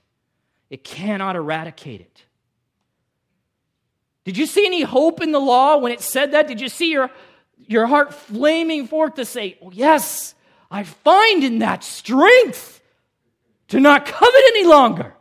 [0.69, 2.23] it cannot eradicate it.
[4.23, 6.47] Did you see any hope in the law when it said that?
[6.47, 7.09] Did you see your,
[7.57, 10.35] your heart flaming forth to say, oh, Yes,
[10.69, 12.79] I find in that strength
[13.69, 15.15] to not covet any longer?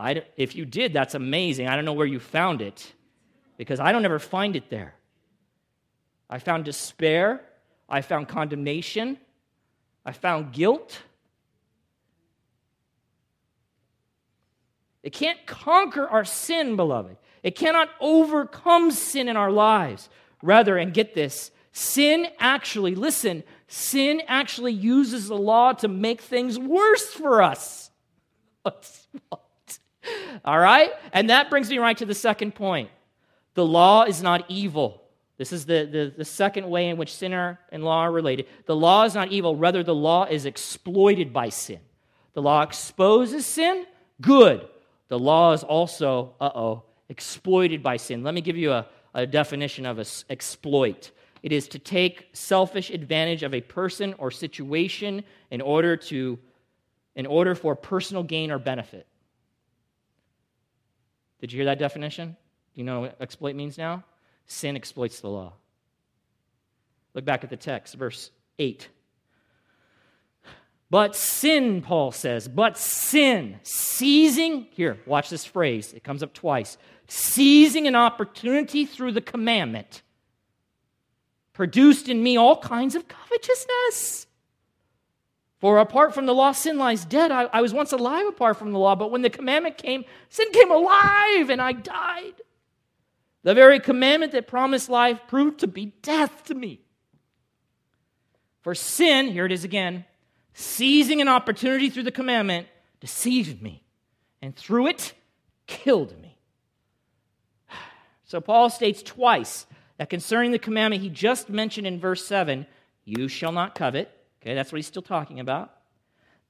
[0.00, 1.68] I, if you did, that's amazing.
[1.68, 2.92] I don't know where you found it
[3.58, 4.94] because I don't ever find it there.
[6.28, 7.42] I found despair.
[7.88, 9.18] I found condemnation.
[10.06, 11.02] I found guilt.
[15.02, 17.16] It can't conquer our sin, beloved.
[17.42, 20.08] It cannot overcome sin in our lives.
[20.42, 26.58] Rather, and get this, sin actually, listen, sin actually uses the law to make things
[26.58, 27.90] worse for us.
[30.44, 30.90] All right?
[31.12, 32.90] And that brings me right to the second point.
[33.54, 35.02] The law is not evil.
[35.36, 38.46] This is the, the, the, second way in which sinner and law are related.
[38.66, 41.80] The law is not evil, rather, the law is exploited by sin.
[42.34, 43.86] The law exposes sin,
[44.20, 44.68] good.
[45.08, 48.22] The law is also, uh oh, exploited by sin.
[48.22, 51.10] Let me give you a, a definition of a, exploit
[51.42, 56.38] it is to take selfish advantage of a person or situation in order to
[57.16, 59.06] in order for personal gain or benefit
[61.40, 62.36] did you hear that definition?
[62.74, 64.04] Do you know what exploit means now?
[64.46, 65.54] Sin exploits the law.
[67.14, 68.88] Look back at the text, verse 8.
[70.90, 76.76] But sin, Paul says, but sin, seizing, here, watch this phrase, it comes up twice.
[77.06, 80.02] Seizing an opportunity through the commandment
[81.52, 84.26] produced in me all kinds of covetousness.
[85.60, 87.30] For apart from the law, sin lies dead.
[87.30, 90.50] I, I, was once alive apart from the law, but when the commandment came, sin
[90.52, 92.34] came alive and I died.
[93.42, 96.80] The very commandment that promised life proved to be death to me.
[98.62, 100.06] For sin, here it is again,
[100.54, 102.66] seizing an opportunity through the commandment,
[103.00, 103.84] deceived me,
[104.40, 105.12] and through it,
[105.66, 106.38] killed me.
[108.24, 109.66] So Paul states twice
[109.98, 112.66] that concerning the commandment he just mentioned in verse 7
[113.04, 115.70] you shall not covet Okay, that's what he's still talking about.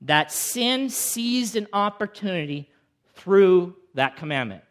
[0.02, 2.70] That sin seized an opportunity
[3.14, 4.62] through that commandment.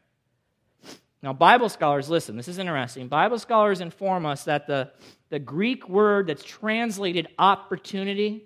[1.21, 3.09] Now, Bible scholars, listen, this is interesting.
[3.09, 4.91] Bible scholars inform us that the,
[5.29, 8.45] the Greek word that's translated opportunity,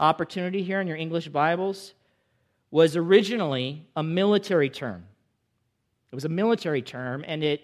[0.00, 1.94] opportunity here in your English Bibles,
[2.72, 5.04] was originally a military term.
[6.10, 7.62] It was a military term, and it,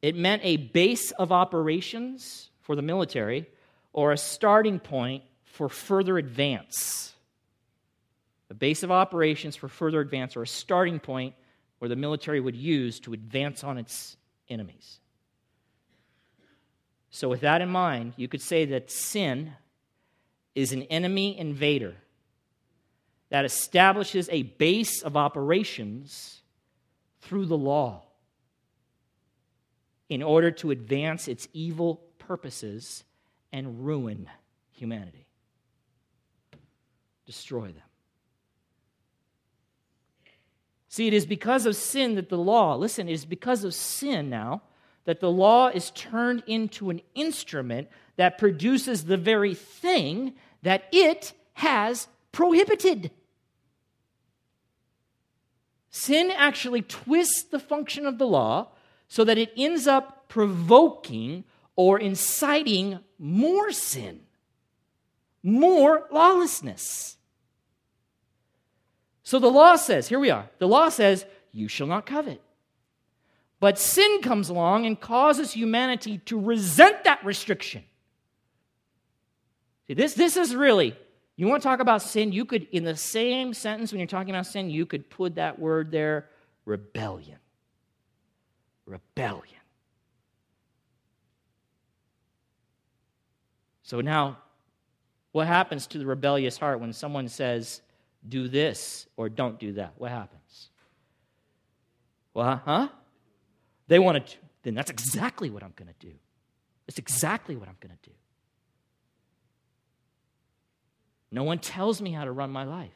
[0.00, 3.46] it meant a base of operations for the military
[3.92, 5.22] or a starting point
[5.54, 7.14] for further advance.
[8.50, 11.34] A base of operations for further advance, or a starting point
[11.78, 14.16] where the military would use to advance on its
[14.48, 14.98] enemies.
[17.10, 19.52] So, with that in mind, you could say that sin
[20.56, 21.94] is an enemy invader
[23.28, 26.42] that establishes a base of operations
[27.20, 28.02] through the law
[30.08, 33.04] in order to advance its evil purposes
[33.52, 34.28] and ruin
[34.72, 35.23] humanity
[37.26, 37.82] destroy them.
[40.88, 44.30] See, it is because of sin that the law, listen, it is because of sin
[44.30, 44.62] now
[45.06, 51.32] that the law is turned into an instrument that produces the very thing that it
[51.54, 53.10] has prohibited.
[55.90, 58.68] Sin actually twists the function of the law
[59.08, 61.44] so that it ends up provoking
[61.76, 64.23] or inciting more sin
[65.44, 67.16] more lawlessness.
[69.22, 72.40] So the law says, here we are, the law says, you shall not covet.
[73.60, 77.84] But sin comes along and causes humanity to resent that restriction.
[79.86, 80.96] See, this, this is really,
[81.36, 84.30] you want to talk about sin, you could, in the same sentence when you're talking
[84.30, 86.28] about sin, you could put that word there
[86.64, 87.38] rebellion.
[88.86, 89.60] Rebellion.
[93.82, 94.38] So now
[95.34, 97.80] what happens to the rebellious heart when someone says,
[98.28, 99.94] do this or don't do that?
[99.96, 100.68] What happens?
[102.32, 102.88] Well, huh?
[103.88, 106.12] They want to, then that's exactly what I'm going to do.
[106.86, 108.14] It's exactly what I'm going to do.
[111.32, 112.94] No one tells me how to run my life.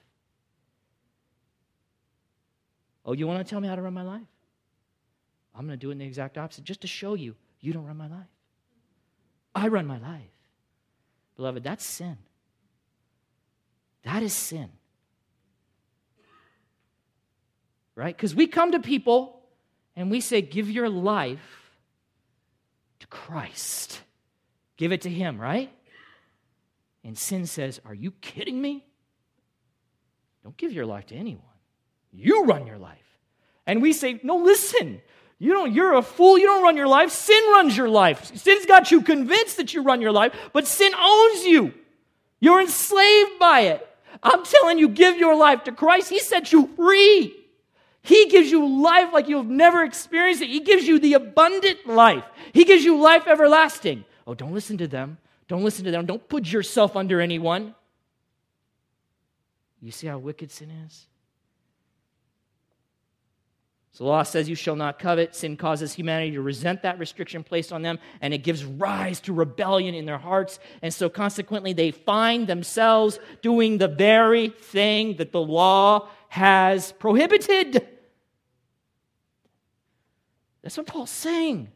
[3.05, 4.29] Oh, you want to tell me how to run my life?
[5.57, 7.85] I'm going to do it in the exact opposite just to show you you don't
[7.85, 8.31] run my life.
[9.57, 10.31] I run my life.
[11.35, 12.19] Beloved, that's sin.
[14.05, 14.71] That is sin.
[17.95, 18.17] Right?
[18.17, 19.41] Because we come to people
[19.97, 21.73] and we say, Give your life
[23.01, 24.01] to Christ.
[24.77, 25.73] Give it to Him, right?
[27.05, 28.85] And sin says, Are you kidding me?
[30.45, 31.43] Don't give your life to anyone.
[32.13, 33.19] You run your life.
[33.67, 35.03] And we say, No, listen.
[35.41, 36.37] You don't, you're a fool.
[36.37, 37.11] You don't run your life.
[37.11, 38.37] Sin runs your life.
[38.37, 41.75] Sin's got you convinced that you run your life, but sin owns you.
[42.41, 43.85] You're enslaved by it.
[44.23, 46.11] I'm telling you, give your life to Christ.
[46.11, 47.35] He sets you free.
[48.03, 50.49] He gives you life like you've never experienced it.
[50.49, 52.25] He gives you the abundant life.
[52.53, 54.05] He gives you life everlasting.
[54.27, 55.19] Oh, don't listen to them.
[55.47, 56.07] Don't listen to them.
[56.07, 57.75] Don't put yourself under anyone.
[59.81, 61.07] You see how wicked sin is?
[63.99, 65.35] So the law says you shall not covet.
[65.35, 69.33] Sin causes humanity to resent that restriction placed on them, and it gives rise to
[69.33, 70.61] rebellion in their hearts.
[70.83, 77.89] And so consequently, they find themselves doing the very thing that the law has prohibited.
[80.63, 81.67] That's what Paul's saying.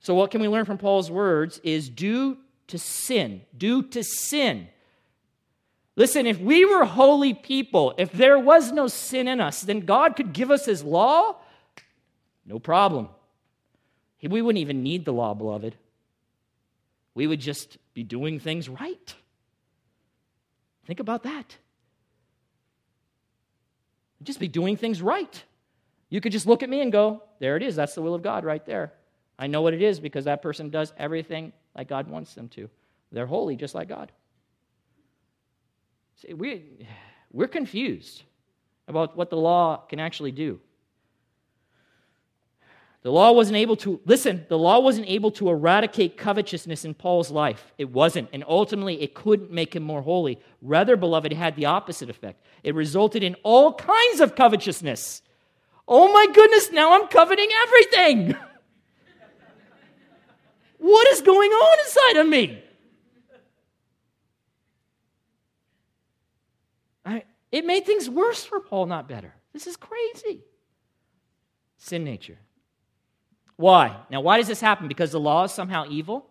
[0.00, 4.66] So, what can we learn from Paul's words is due to sin, due to sin
[5.94, 10.16] Listen, if we were holy people, if there was no sin in us, then God
[10.16, 11.36] could give us His law?
[12.46, 13.08] No problem.
[14.22, 15.74] We wouldn't even need the law, beloved.
[17.14, 19.14] We would just be doing things right.
[20.86, 21.56] Think about that.
[24.22, 25.42] Just be doing things right.
[26.08, 27.76] You could just look at me and go, there it is.
[27.76, 28.92] That's the will of God right there.
[29.38, 32.70] I know what it is because that person does everything like God wants them to.
[33.10, 34.12] They're holy just like God.
[36.16, 36.86] See, we,
[37.32, 38.22] we're confused
[38.88, 40.60] about what the law can actually do.
[43.02, 47.32] The law wasn't able to, listen, the law wasn't able to eradicate covetousness in Paul's
[47.32, 47.72] life.
[47.76, 48.28] It wasn't.
[48.32, 50.38] And ultimately, it couldn't make him more holy.
[50.60, 52.44] Rather, beloved, it had the opposite effect.
[52.62, 55.22] It resulted in all kinds of covetousness.
[55.88, 58.36] Oh my goodness, now I'm coveting everything.
[60.78, 62.62] what is going on inside of me?
[67.52, 69.34] It made things worse for Paul, not better.
[69.52, 70.42] This is crazy.
[71.76, 72.38] Sin nature.
[73.56, 73.96] Why?
[74.10, 74.88] Now, why does this happen?
[74.88, 76.26] Because the law is somehow evil?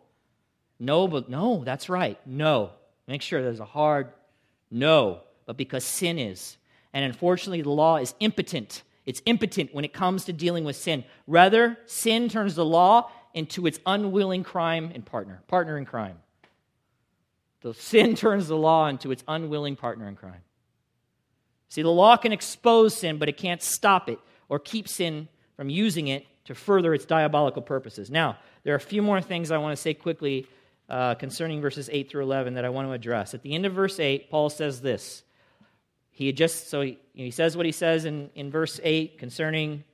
[0.79, 2.19] No, but no, that's right.
[2.25, 2.71] No.
[3.07, 4.11] Make sure there's a hard
[4.71, 6.57] no, but because sin is.
[6.93, 8.83] And unfortunately, the law is impotent.
[9.05, 11.03] It's impotent when it comes to dealing with sin.
[11.27, 16.17] Rather, sin turns the law into its unwilling crime and partner, partner in crime.
[17.61, 20.41] The sin turns the law into its unwilling partner in crime.
[21.71, 24.19] See, the law can expose sin, but it can't stop it
[24.49, 28.11] or keep sin from using it to further its diabolical purposes.
[28.11, 30.47] Now, there are a few more things I want to say quickly
[30.89, 33.33] uh, concerning verses 8 through 11 that I want to address.
[33.33, 35.23] At the end of verse 8, Paul says this.
[36.09, 39.85] He just, so he, he says what he says in, in verse 8 concerning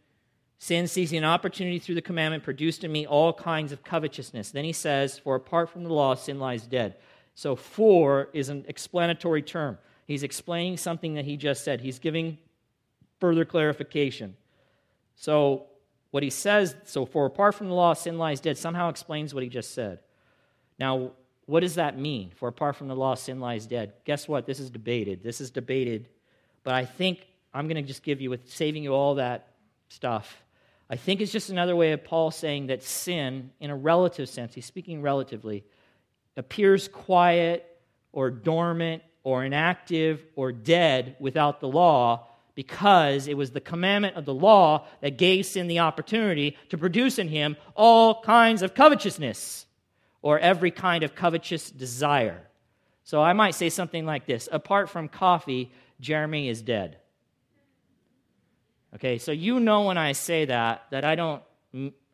[0.57, 4.49] sin, seizing an opportunity through the commandment, produced in me all kinds of covetousness.
[4.49, 6.95] Then he says, For apart from the law, sin lies dead.
[7.35, 9.77] So, for is an explanatory term.
[10.07, 11.81] He's explaining something that he just said.
[11.81, 12.37] He's giving
[13.19, 14.35] further clarification.
[15.15, 15.65] So,
[16.11, 19.43] what he says, so for apart from the law, sin lies dead, somehow explains what
[19.43, 19.99] he just said.
[20.79, 21.11] Now,
[21.45, 22.31] what does that mean?
[22.35, 23.93] For apart from the law, sin lies dead.
[24.05, 24.45] Guess what?
[24.45, 25.21] This is debated.
[25.21, 26.07] This is debated.
[26.63, 29.49] But I think I'm going to just give you, with saving you all that
[29.89, 30.41] stuff,
[30.89, 34.53] I think it's just another way of Paul saying that sin, in a relative sense,
[34.53, 35.65] he's speaking relatively,
[36.37, 37.65] appears quiet
[38.13, 42.25] or dormant or inactive or dead without the law
[42.55, 47.19] because it was the commandment of the law that gave sin the opportunity to produce
[47.19, 49.65] in him all kinds of covetousness
[50.21, 52.41] or every kind of covetous desire.
[53.03, 56.97] So I might say something like this Apart from coffee, Jeremy is dead.
[58.95, 61.43] Okay, so you know when I say that, that I don't,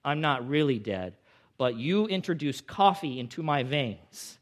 [0.03, 1.14] I'm not really dead,
[1.59, 4.39] but you introduce coffee into my veins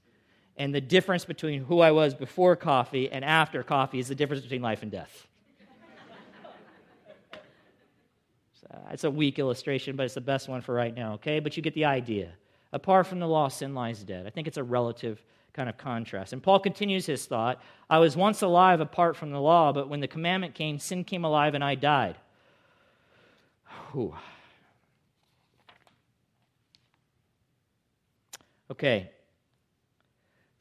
[0.62, 4.43] and the difference between who I was before coffee and after coffee is the difference
[4.43, 5.28] between life and death.
[8.62, 11.39] so uh, it's a weak illustration, but it's the best one for right now, okay?
[11.39, 12.34] But you get the idea.
[12.74, 14.28] Apart from the law, sin lies dead.
[14.28, 16.32] I think it's a relative kind of contrast.
[16.32, 17.59] And Paul continues his thought
[17.89, 21.26] I was once alive apart from the law, but when the commandment came, sin came
[21.26, 22.18] alive and I died.
[23.93, 24.14] Whew.
[28.70, 29.09] Okay,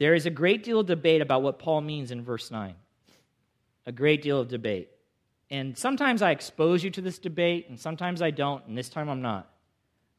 [0.00, 2.74] There is a great deal of debate about what Paul means in verse 9.
[3.84, 4.88] A great deal of debate.
[5.50, 9.10] And sometimes I expose you to this debate, and sometimes I don't, and this time
[9.10, 9.52] I'm not.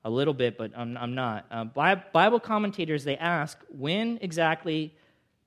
[0.04, 1.48] A little bit, but I'm, I'm not.
[1.50, 1.64] Uh,
[2.14, 4.96] Bible commentators, they ask, when exactly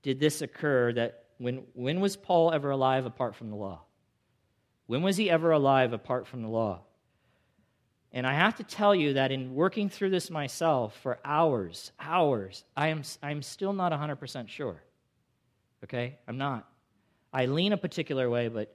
[0.02, 0.92] did this occur?
[0.92, 3.82] That when, when was Paul ever alive apart from the law?
[4.86, 6.82] When was he ever alive apart from the law?
[8.14, 12.62] And I have to tell you that in working through this myself for hours, hours,
[12.76, 14.80] I am I'm still not 100% sure.
[15.82, 16.16] Okay?
[16.28, 16.66] I'm not.
[17.32, 18.72] I lean a particular way, but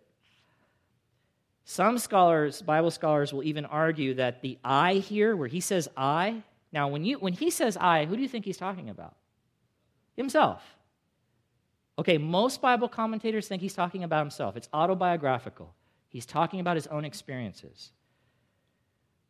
[1.64, 6.44] some scholars, Bible scholars, will even argue that the I here, where he says I,
[6.74, 9.16] now when, you, when he says I, who do you think he's talking about?
[10.18, 10.62] Himself.
[11.98, 14.58] Okay, most Bible commentators think he's talking about himself.
[14.58, 15.74] It's autobiographical.
[16.10, 17.92] He's talking about his own experiences.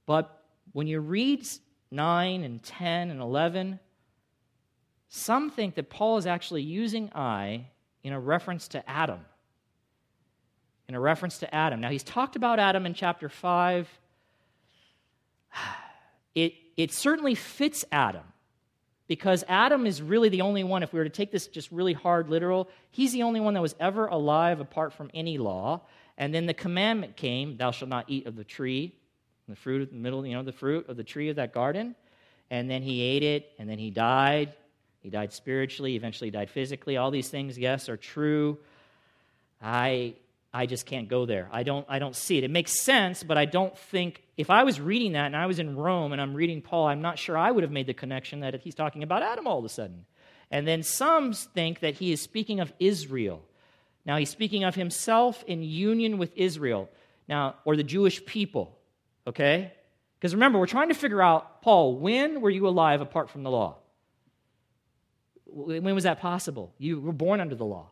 [0.10, 0.41] But
[0.72, 1.47] when you read
[1.91, 3.80] 9 and 10 and 11,
[5.07, 7.68] some think that Paul is actually using I
[8.01, 9.20] in a reference to Adam
[10.88, 11.80] in a reference to Adam.
[11.80, 13.88] Now, he's talked about Adam in chapter 5.
[16.36, 18.24] It, it certainly fits Adam
[19.07, 21.91] because Adam is really the only one, if we were to take this just really
[21.91, 25.82] hard literal, he's the only one that was ever alive apart from any law.
[26.18, 28.93] And then the commandment came, thou shalt not eat of the tree,
[29.50, 31.95] the fruit of the middle, you know, the fruit of the tree of that garden.
[32.52, 34.54] And then he ate it, and then he died.
[35.02, 36.97] He died spiritually, eventually died physically.
[36.97, 38.58] All these things, yes, are true.
[39.62, 40.16] I
[40.54, 41.47] I just can't go there.
[41.52, 42.43] I don't, I don't see it.
[42.43, 45.60] It makes sense, but I don't think, if I was reading that and I was
[45.60, 48.39] in Rome and I'm reading Paul, I'm not sure I would have made the connection
[48.39, 50.06] that he's talking about Adam all of a sudden.
[50.50, 53.43] And then some think that he is speaking of Israel.
[54.06, 56.89] Now, he's speaking of himself in union with Israel,
[57.28, 58.76] now, or the Jewish people,
[59.30, 59.73] okay?
[60.19, 63.49] Because remember, we're trying to figure out, Paul, when were you alive apart from the
[63.49, 63.77] law?
[65.45, 66.73] When was that possible?
[66.77, 67.89] You were born under the law.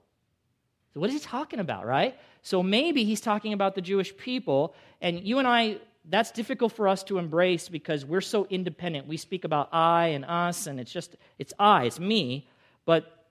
[0.93, 2.17] So, what is he talking about, right?
[2.41, 6.87] So, maybe he's talking about the Jewish people, and you and I, that's difficult for
[6.87, 9.07] us to embrace because we're so independent.
[9.07, 12.47] We speak about I and us, and it's just, it's I, it's me.
[12.85, 13.25] But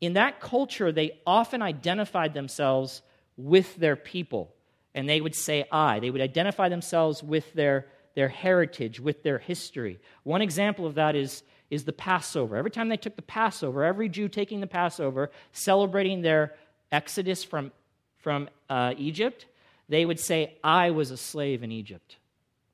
[0.00, 3.02] in that culture, they often identified themselves
[3.36, 4.54] with their people,
[4.94, 6.00] and they would say I.
[6.00, 10.00] They would identify themselves with their, their heritage, with their history.
[10.24, 12.56] One example of that is, is the Passover.
[12.56, 16.54] Every time they took the Passover, every Jew taking the Passover, celebrating their
[16.90, 17.70] exodus from,
[18.18, 19.46] from uh, Egypt,
[19.88, 22.16] they would say, I was a slave in Egypt.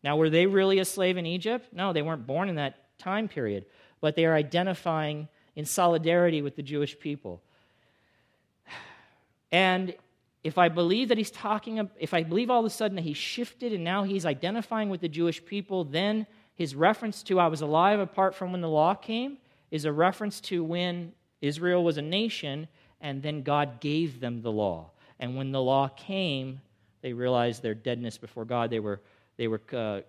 [0.03, 1.69] Now, were they really a slave in Egypt?
[1.73, 3.67] No, they weren't born in that time period,
[4.01, 7.43] but they are identifying in solidarity with the Jewish people.
[9.53, 9.95] And
[10.47, 13.15] if I believe that he's talking, if I believe all of a sudden that he
[13.15, 16.25] shifted and now he's identifying with the Jewish people, then
[16.55, 19.39] his reference to I was alive apart from when the law came
[19.73, 22.69] is a reference to when Israel was a nation
[23.01, 24.93] and then God gave them the law.
[25.19, 26.61] And when the law came,
[27.03, 28.71] they realized their deadness before God.
[28.71, 29.01] They were,
[29.37, 30.03] they were uh,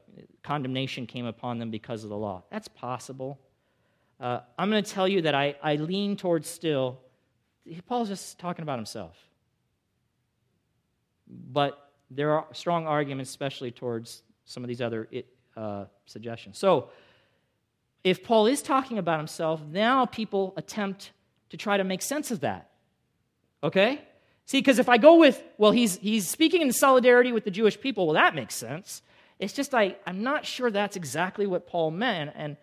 [0.44, 2.44] condemnation came upon them because of the law.
[2.52, 3.40] That's possible.
[4.20, 7.00] Uh, I'm going to tell you that I, I lean towards still.
[7.88, 9.18] Paul's just talking about himself.
[11.30, 15.08] But there are strong arguments, especially towards some of these other
[15.56, 16.58] uh, suggestions.
[16.58, 16.90] So,
[18.04, 21.12] if Paul is talking about himself, now people attempt
[21.50, 22.70] to try to make sense of that.
[23.64, 24.02] Okay?
[24.46, 27.80] See, because if I go with, well, he's, he's speaking in solidarity with the Jewish
[27.80, 29.02] people, well, that makes sense.
[29.40, 32.32] It's just I, I'm not sure that's exactly what Paul meant.
[32.36, 32.56] And,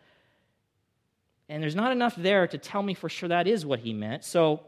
[1.48, 4.24] and there's not enough there to tell me for sure that is what he meant.
[4.24, 4.60] So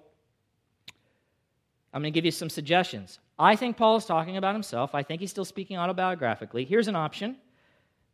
[1.96, 3.20] I'm going to give you some suggestions.
[3.38, 4.94] I think Paul is talking about himself.
[4.94, 6.66] I think he's still speaking autobiographically.
[6.66, 7.38] Here's an option.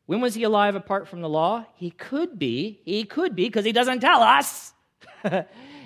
[0.07, 1.67] When was he alive apart from the law?
[1.75, 2.81] He could be.
[2.85, 4.73] He could be because he doesn't tell us.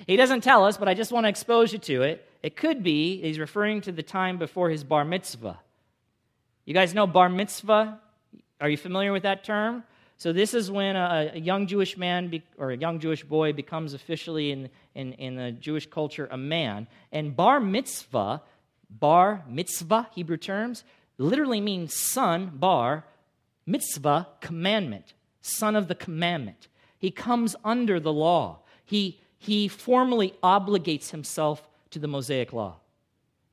[0.07, 2.25] He doesn't tell us, but I just want to expose you to it.
[2.41, 5.59] It could be he's referring to the time before his bar mitzvah.
[6.63, 7.99] You guys know bar mitzvah?
[8.61, 9.83] Are you familiar with that term?
[10.19, 13.53] So, this is when a, a young Jewish man be, or a young Jewish boy
[13.53, 16.87] becomes officially in, in, in the Jewish culture a man.
[17.11, 18.41] And bar mitzvah,
[18.89, 20.83] bar mitzvah, Hebrew terms,
[21.17, 23.05] literally means son, bar,
[23.65, 26.67] mitzvah, commandment, son of the commandment.
[26.97, 28.59] He comes under the law.
[28.85, 32.77] He, he formally obligates himself to the Mosaic law.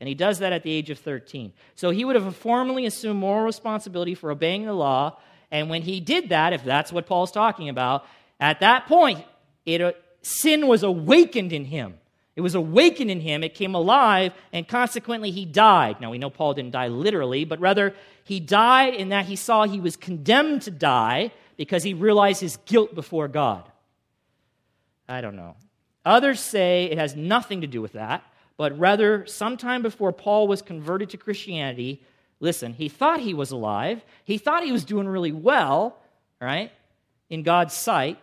[0.00, 1.52] And he does that at the age of 13.
[1.74, 5.18] So he would have formally assumed moral responsibility for obeying the law.
[5.54, 8.04] And when he did that, if that's what Paul's talking about,
[8.40, 9.24] at that point,
[9.64, 11.94] it, uh, sin was awakened in him.
[12.34, 16.00] It was awakened in him, it came alive, and consequently he died.
[16.00, 17.94] Now we know Paul didn't die literally, but rather
[18.24, 22.56] he died in that he saw he was condemned to die because he realized his
[22.66, 23.70] guilt before God.
[25.08, 25.54] I don't know.
[26.04, 28.24] Others say it has nothing to do with that,
[28.56, 32.02] but rather, sometime before Paul was converted to Christianity,
[32.40, 34.04] listen, he thought he was alive.
[34.24, 35.98] He thought he was doing really well,
[36.40, 36.72] right,
[37.30, 38.18] in God's sight.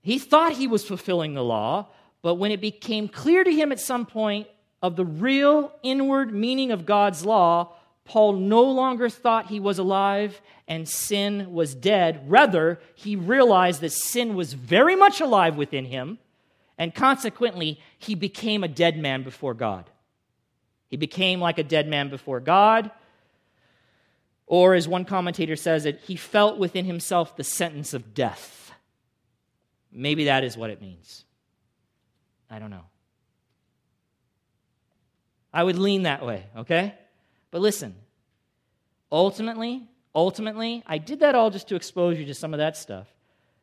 [0.00, 1.88] He thought he was fulfilling the law,
[2.22, 4.48] but when it became clear to him at some point
[4.82, 7.74] of the real inward meaning of God's law,
[8.04, 12.24] Paul no longer thought he was alive and sin was dead.
[12.26, 16.18] Rather, he realized that sin was very much alive within him,
[16.78, 19.90] and consequently, he became a dead man before God.
[20.88, 22.90] He became like a dead man before God.
[24.48, 28.72] Or, as one commentator says it, he felt within himself the sentence of death.
[29.92, 31.26] Maybe that is what it means.
[32.50, 32.86] I don't know.
[35.52, 36.94] I would lean that way, okay?
[37.50, 37.94] But listen,
[39.12, 43.06] ultimately, ultimately, I did that all just to expose you to some of that stuff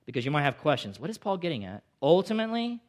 [0.05, 0.99] because you might have questions.
[0.99, 1.83] What is Paul getting at?
[1.99, 2.79] Ultimately,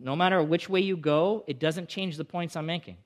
[0.00, 2.96] no matter which way you go, it doesn't change the points I'm making.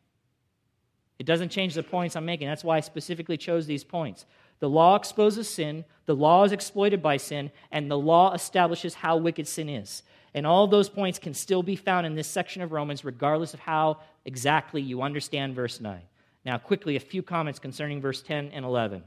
[1.19, 2.49] It doesn't change the points I'm making.
[2.49, 4.27] That's why I specifically chose these points.
[4.61, 9.17] The law exposes sin, the law is exploited by sin, and the law establishes how
[9.17, 10.03] wicked sin is.
[10.33, 13.61] And all those points can still be found in this section of Romans, regardless of
[13.61, 16.01] how exactly you understand verse 9.
[16.45, 19.03] Now, quickly, a few comments concerning verse 10 and 11.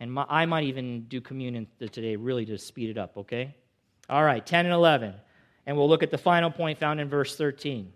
[0.00, 3.54] And my, I might even do communion today, really, to speed it up, okay?
[4.08, 5.14] All right, 10 and 11.
[5.66, 7.92] And we'll look at the final point found in verse 13.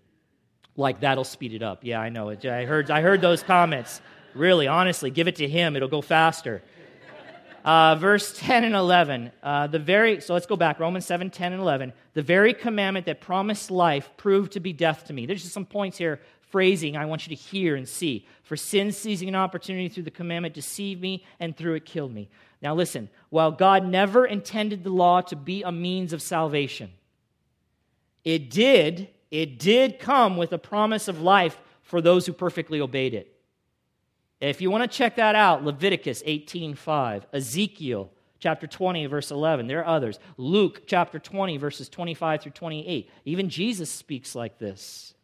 [0.78, 1.80] Like, that'll speed it up.
[1.82, 2.28] Yeah, I know.
[2.28, 2.46] it.
[2.46, 4.00] I heard, I heard those comments.
[4.32, 6.62] Really, honestly, give it to him, it'll go faster.
[7.64, 9.32] Uh, verse 10 and 11.
[9.42, 10.78] Uh, the very, so let's go back.
[10.78, 11.92] Romans 7, 10 and 11.
[12.14, 15.26] The very commandment that promised life proved to be death to me.
[15.26, 16.20] There's just some points here
[16.50, 18.26] phrasing I want you to hear and see.
[18.44, 22.30] For sin seizing an opportunity through the commandment deceived me, and through it killed me.
[22.62, 26.92] Now listen, while God never intended the law to be a means of salvation,
[28.24, 33.14] it did, it did come with a promise of life for those who perfectly obeyed
[33.14, 33.34] it.
[34.40, 39.80] If you want to check that out, Leviticus 18:5, Ezekiel chapter 20 verse 11, there
[39.80, 40.18] are others.
[40.36, 43.10] Luke chapter 20 verses 25 through 28.
[43.24, 45.14] Even Jesus speaks like this.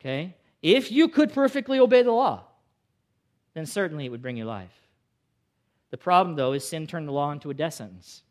[0.00, 0.34] Okay?
[0.62, 2.44] If you could perfectly obey the law,
[3.54, 4.72] then certainly it would bring you life.
[5.90, 8.22] The problem, though, is sin turned the law into a death sentence.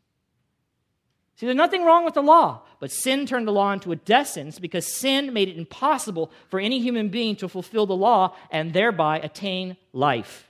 [1.42, 4.28] See, there's nothing wrong with the law, but sin turned the law into a death
[4.28, 8.72] sentence because sin made it impossible for any human being to fulfill the law and
[8.72, 10.48] thereby attain life,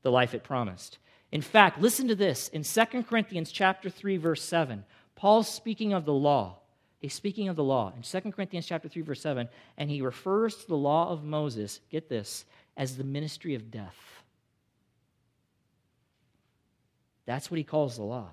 [0.00, 0.96] the life it promised.
[1.30, 2.48] In fact, listen to this.
[2.48, 4.84] In 2 Corinthians chapter 3 verse 7,
[5.16, 6.60] Paul's speaking of the law.
[6.98, 10.56] He's speaking of the law in 2 Corinthians chapter 3 verse 7 and he refers
[10.56, 14.22] to the law of Moses, get this, as the ministry of death.
[17.26, 18.30] That's what he calls the law.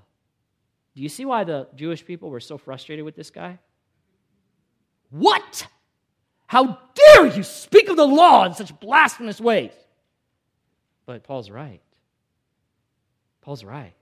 [0.96, 3.60] Do you see why the Jewish people were so frustrated with this guy?
[5.10, 5.68] What?
[6.48, 9.72] How dare you speak of the law in such blasphemous ways?
[11.06, 11.82] But Paul's right.
[13.42, 13.94] Paul's right.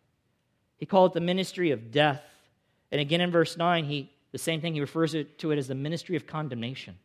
[0.78, 2.22] He called it the ministry of death.
[2.92, 5.68] And again in verse 9, he the same thing, he refers it, to it as
[5.68, 6.98] the ministry of condemnation.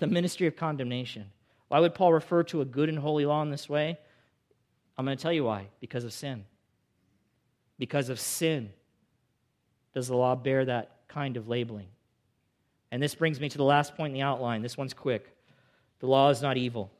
[0.00, 1.30] The ministry of condemnation.
[1.68, 3.96] Why would Paul refer to a good and holy law in this way?
[4.98, 5.68] I'm going to tell you why.
[5.80, 6.44] Because of sin.
[7.78, 8.72] Because of sin
[9.94, 11.88] does the law bear that kind of labeling.
[12.90, 14.62] And this brings me to the last point in the outline.
[14.62, 15.34] This one's quick.
[16.00, 16.90] The law is not evil.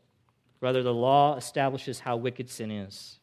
[0.61, 3.19] Rather, the law establishes how wicked sin is.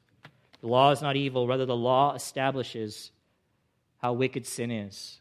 [0.61, 1.47] The law is not evil.
[1.47, 3.11] Rather, the law establishes
[3.97, 5.19] how wicked sin is.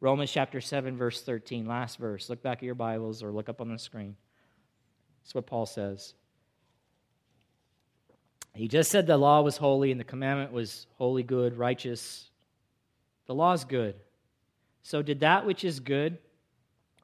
[0.00, 2.30] Romans chapter 7, verse 13, last verse.
[2.30, 4.16] Look back at your Bibles or look up on the screen.
[5.22, 6.14] That's what Paul says.
[8.54, 12.29] He just said the law was holy and the commandment was holy, good, righteous.
[13.30, 13.94] The law is good.
[14.82, 16.18] So, did that which is good,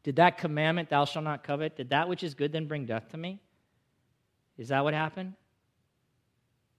[0.03, 3.11] did that commandment, thou shalt not covet, did that which is good then bring death
[3.11, 3.39] to me?
[4.59, 5.35] Is that what happened?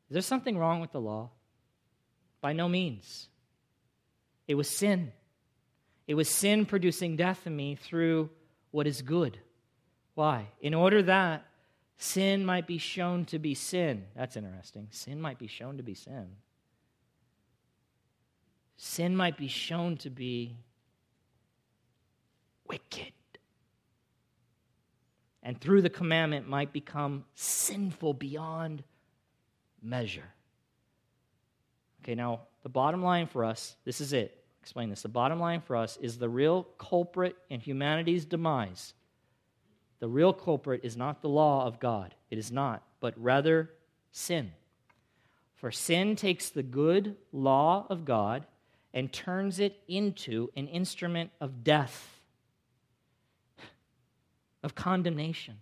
[0.10, 1.30] Is there something wrong with the law?
[2.42, 3.30] By no means.
[4.50, 5.14] It was sin.
[6.08, 8.30] It was sin producing death in me through
[8.72, 9.40] what is good.
[10.14, 10.48] Why?
[10.60, 11.46] In order that
[11.96, 14.08] sin might be shown to be sin.
[14.14, 14.90] That's interesting.
[14.92, 16.36] Sin might be shown to be sin.
[18.78, 20.56] Sin might be shown to be
[22.68, 23.14] wicked.
[25.42, 28.84] And through the commandment might become sinful beyond
[29.82, 30.34] measure.
[32.04, 35.02] Okay, now the bottom line for us this is it explain this.
[35.02, 38.94] The bottom line for us is the real culprit in humanity's demise.
[40.00, 43.72] The real culprit is not the law of God, it is not, but rather
[44.12, 44.52] sin.
[45.56, 48.46] For sin takes the good law of God
[48.98, 52.20] and turns it into an instrument of death,
[54.64, 55.54] of condemnation.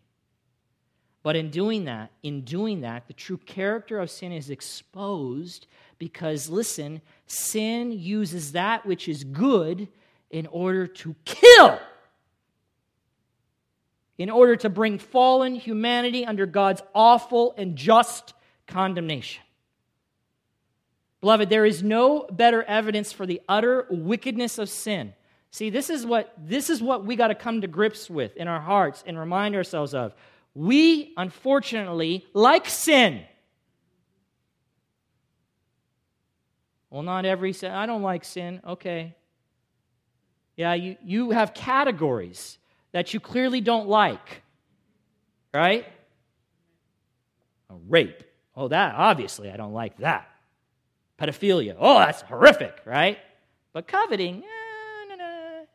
[1.22, 5.68] But in doing that, in doing that, the true character of sin is exposed
[5.98, 9.90] because, listen, sin uses that which is good
[10.30, 11.78] in order to kill,
[14.18, 18.34] in order to bring fallen humanity under God's awful and just
[18.66, 19.44] condemnation.
[21.26, 25.12] Beloved, there is no better evidence for the utter wickedness of sin.
[25.50, 28.48] See, this is what, this is what we got to come to grips with in
[28.48, 30.14] our hearts and remind ourselves of.
[30.54, 33.24] We, unfortunately, like sin.
[36.92, 37.72] Well, not every sin.
[37.72, 38.62] I don't like sin.
[38.64, 39.16] Okay.
[40.56, 42.60] Yeah, you, you have categories
[42.92, 44.44] that you clearly don't like,
[45.52, 45.88] right?
[47.72, 48.22] A rape.
[48.56, 50.30] Oh, that, obviously, I don't like that.
[51.20, 51.76] Pedophilia.
[51.80, 53.18] Oh, that's horrific, right?
[53.74, 55.24] But coveting, eh, nah, nah.
[55.24, 55.66] I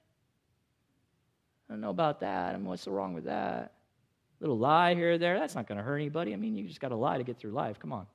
[1.68, 2.54] don't know about that.
[2.54, 3.72] I mean, what's wrong with that?
[4.40, 6.32] little lie here or there, that's not going to hurt anybody.
[6.32, 7.78] I mean, you just got to lie to get through life.
[7.78, 8.06] Come on.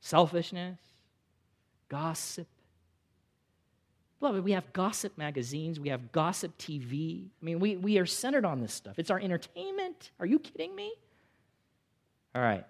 [0.00, 0.78] Selfishness,
[1.88, 2.46] gossip.
[4.20, 7.26] Beloved, we have gossip magazines, we have gossip TV.
[7.26, 8.98] I mean, we, we are centered on this stuff.
[8.98, 10.12] It's our entertainment.
[10.18, 10.92] Are you kidding me?
[12.34, 12.64] All right.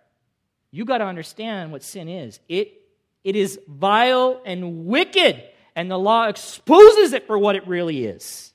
[0.74, 2.40] You got to understand what sin is.
[2.48, 2.82] It,
[3.22, 5.40] it is vile and wicked,
[5.76, 8.52] and the law exposes it for what it really is.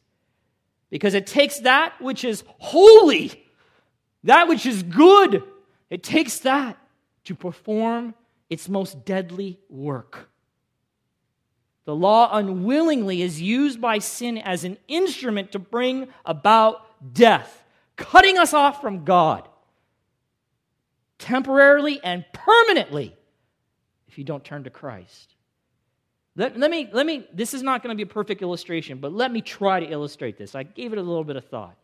[0.89, 3.41] Because it takes that which is holy,
[4.25, 5.43] that which is good,
[5.89, 6.77] it takes that
[7.23, 8.13] to perform
[8.49, 10.29] its most deadly work.
[11.85, 16.81] The law unwillingly is used by sin as an instrument to bring about
[17.13, 17.63] death,
[17.95, 19.48] cutting us off from God
[21.29, 23.15] temporarily and permanently
[24.07, 25.35] if you don't turn to Christ.
[26.35, 29.13] Let, let, me, let me, this is not going to be a perfect illustration, but
[29.13, 30.55] let me try to illustrate this.
[30.55, 31.77] I gave it a little bit of thought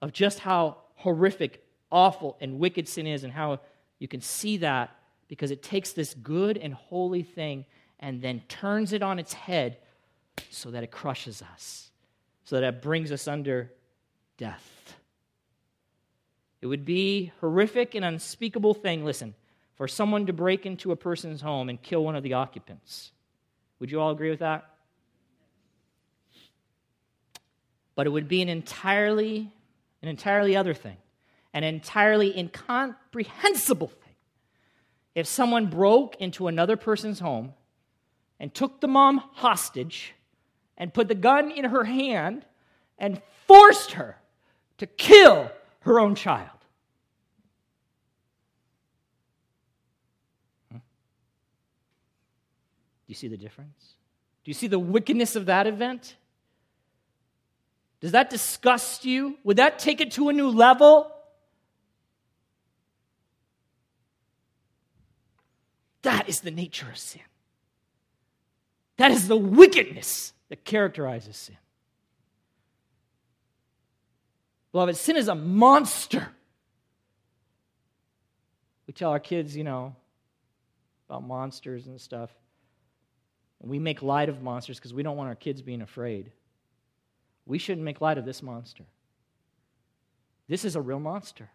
[0.00, 3.58] of just how horrific, awful, and wicked sin is, and how
[3.98, 4.94] you can see that
[5.26, 7.64] because it takes this good and holy thing
[7.98, 9.78] and then turns it on its head
[10.50, 11.90] so that it crushes us,
[12.44, 13.72] so that it brings us under
[14.36, 14.95] death.
[16.60, 19.34] It would be horrific and unspeakable thing, listen,
[19.74, 23.12] for someone to break into a person's home and kill one of the occupants.
[23.78, 24.70] Would you all agree with that?
[27.94, 29.50] But it would be an entirely,
[30.02, 30.96] an entirely other thing,
[31.52, 34.14] an entirely incomprehensible thing.
[35.14, 37.54] If someone broke into another person's home
[38.38, 40.14] and took the mom hostage
[40.76, 42.44] and put the gun in her hand
[42.98, 44.18] and forced her
[44.78, 45.50] to kill
[45.86, 46.50] her own child.
[50.72, 50.78] Do
[53.06, 53.94] you see the difference?
[54.42, 56.16] Do you see the wickedness of that event?
[58.00, 59.38] Does that disgust you?
[59.44, 61.12] Would that take it to a new level?
[66.02, 67.22] That is the nature of sin.
[68.96, 71.56] That is the wickedness that characterizes sin.
[74.76, 76.28] Beloved, sin is a monster.
[78.86, 79.96] We tell our kids, you know,
[81.08, 82.28] about monsters and stuff.
[83.58, 86.30] We make light of monsters because we don't want our kids being afraid.
[87.46, 88.84] We shouldn't make light of this monster.
[90.46, 91.48] This is a real monster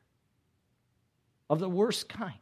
[1.47, 2.33] of the worst kind.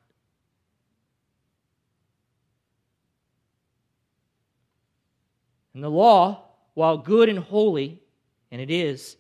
[5.74, 8.02] And the law, while good and holy,
[8.50, 9.18] and it is,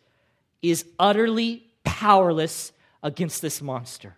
[0.62, 4.18] is utterly powerless against this monster.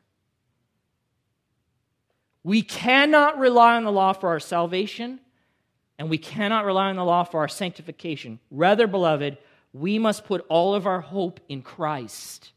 [2.44, 5.20] We cannot rely on the law for our salvation
[6.02, 8.40] and we cannot rely on the law for our sanctification.
[8.50, 9.38] Rather, beloved,
[9.72, 12.52] we must put all of our hope in Christ.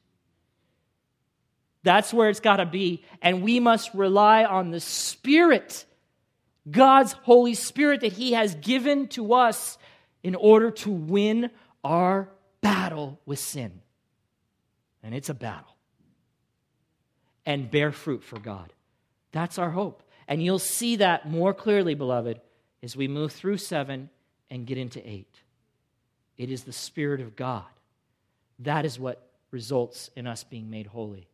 [1.82, 3.04] That's where it's got to be.
[3.20, 5.84] And we must rely on the Spirit,
[6.70, 9.76] God's Holy Spirit that He has given to us
[10.22, 11.50] in order to win
[11.84, 12.30] our
[12.64, 13.80] battle with sin.
[15.02, 15.76] And it's a battle.
[17.44, 18.72] And bear fruit for God.
[19.32, 20.02] That's our hope.
[20.26, 22.40] And you'll see that more clearly, beloved,
[22.82, 24.08] as we move through seven
[24.50, 25.42] and get into eight.
[26.38, 27.64] It is the Spirit of God.
[28.60, 31.28] That is what results in us being made holy.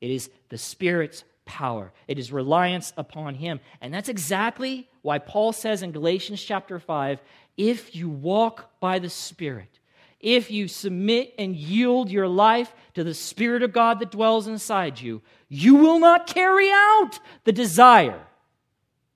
[0.00, 3.60] It is the Spirit's power, it is reliance upon Him.
[3.80, 7.20] And that's exactly why Paul says in Galatians chapter 5
[7.56, 9.78] if you walk by the Spirit,
[10.24, 14.98] if you submit and yield your life to the Spirit of God that dwells inside
[14.98, 15.20] you,
[15.50, 17.10] you will not carry out
[17.44, 18.20] the desire,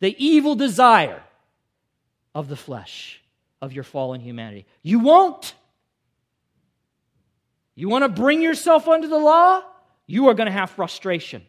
[0.00, 1.22] the evil desire
[2.34, 3.22] of the flesh,
[3.62, 4.66] of your fallen humanity.
[4.82, 5.54] You won't.
[7.74, 9.62] You want to bring yourself under the law?
[10.06, 11.42] You are going to have frustration.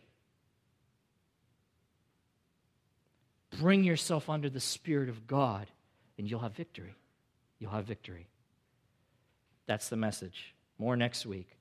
[3.60, 5.68] Bring yourself under the Spirit of God,
[6.18, 6.96] and you'll have victory.
[7.60, 8.28] You'll have victory.
[9.70, 10.56] That's the message.
[10.80, 11.59] More next week.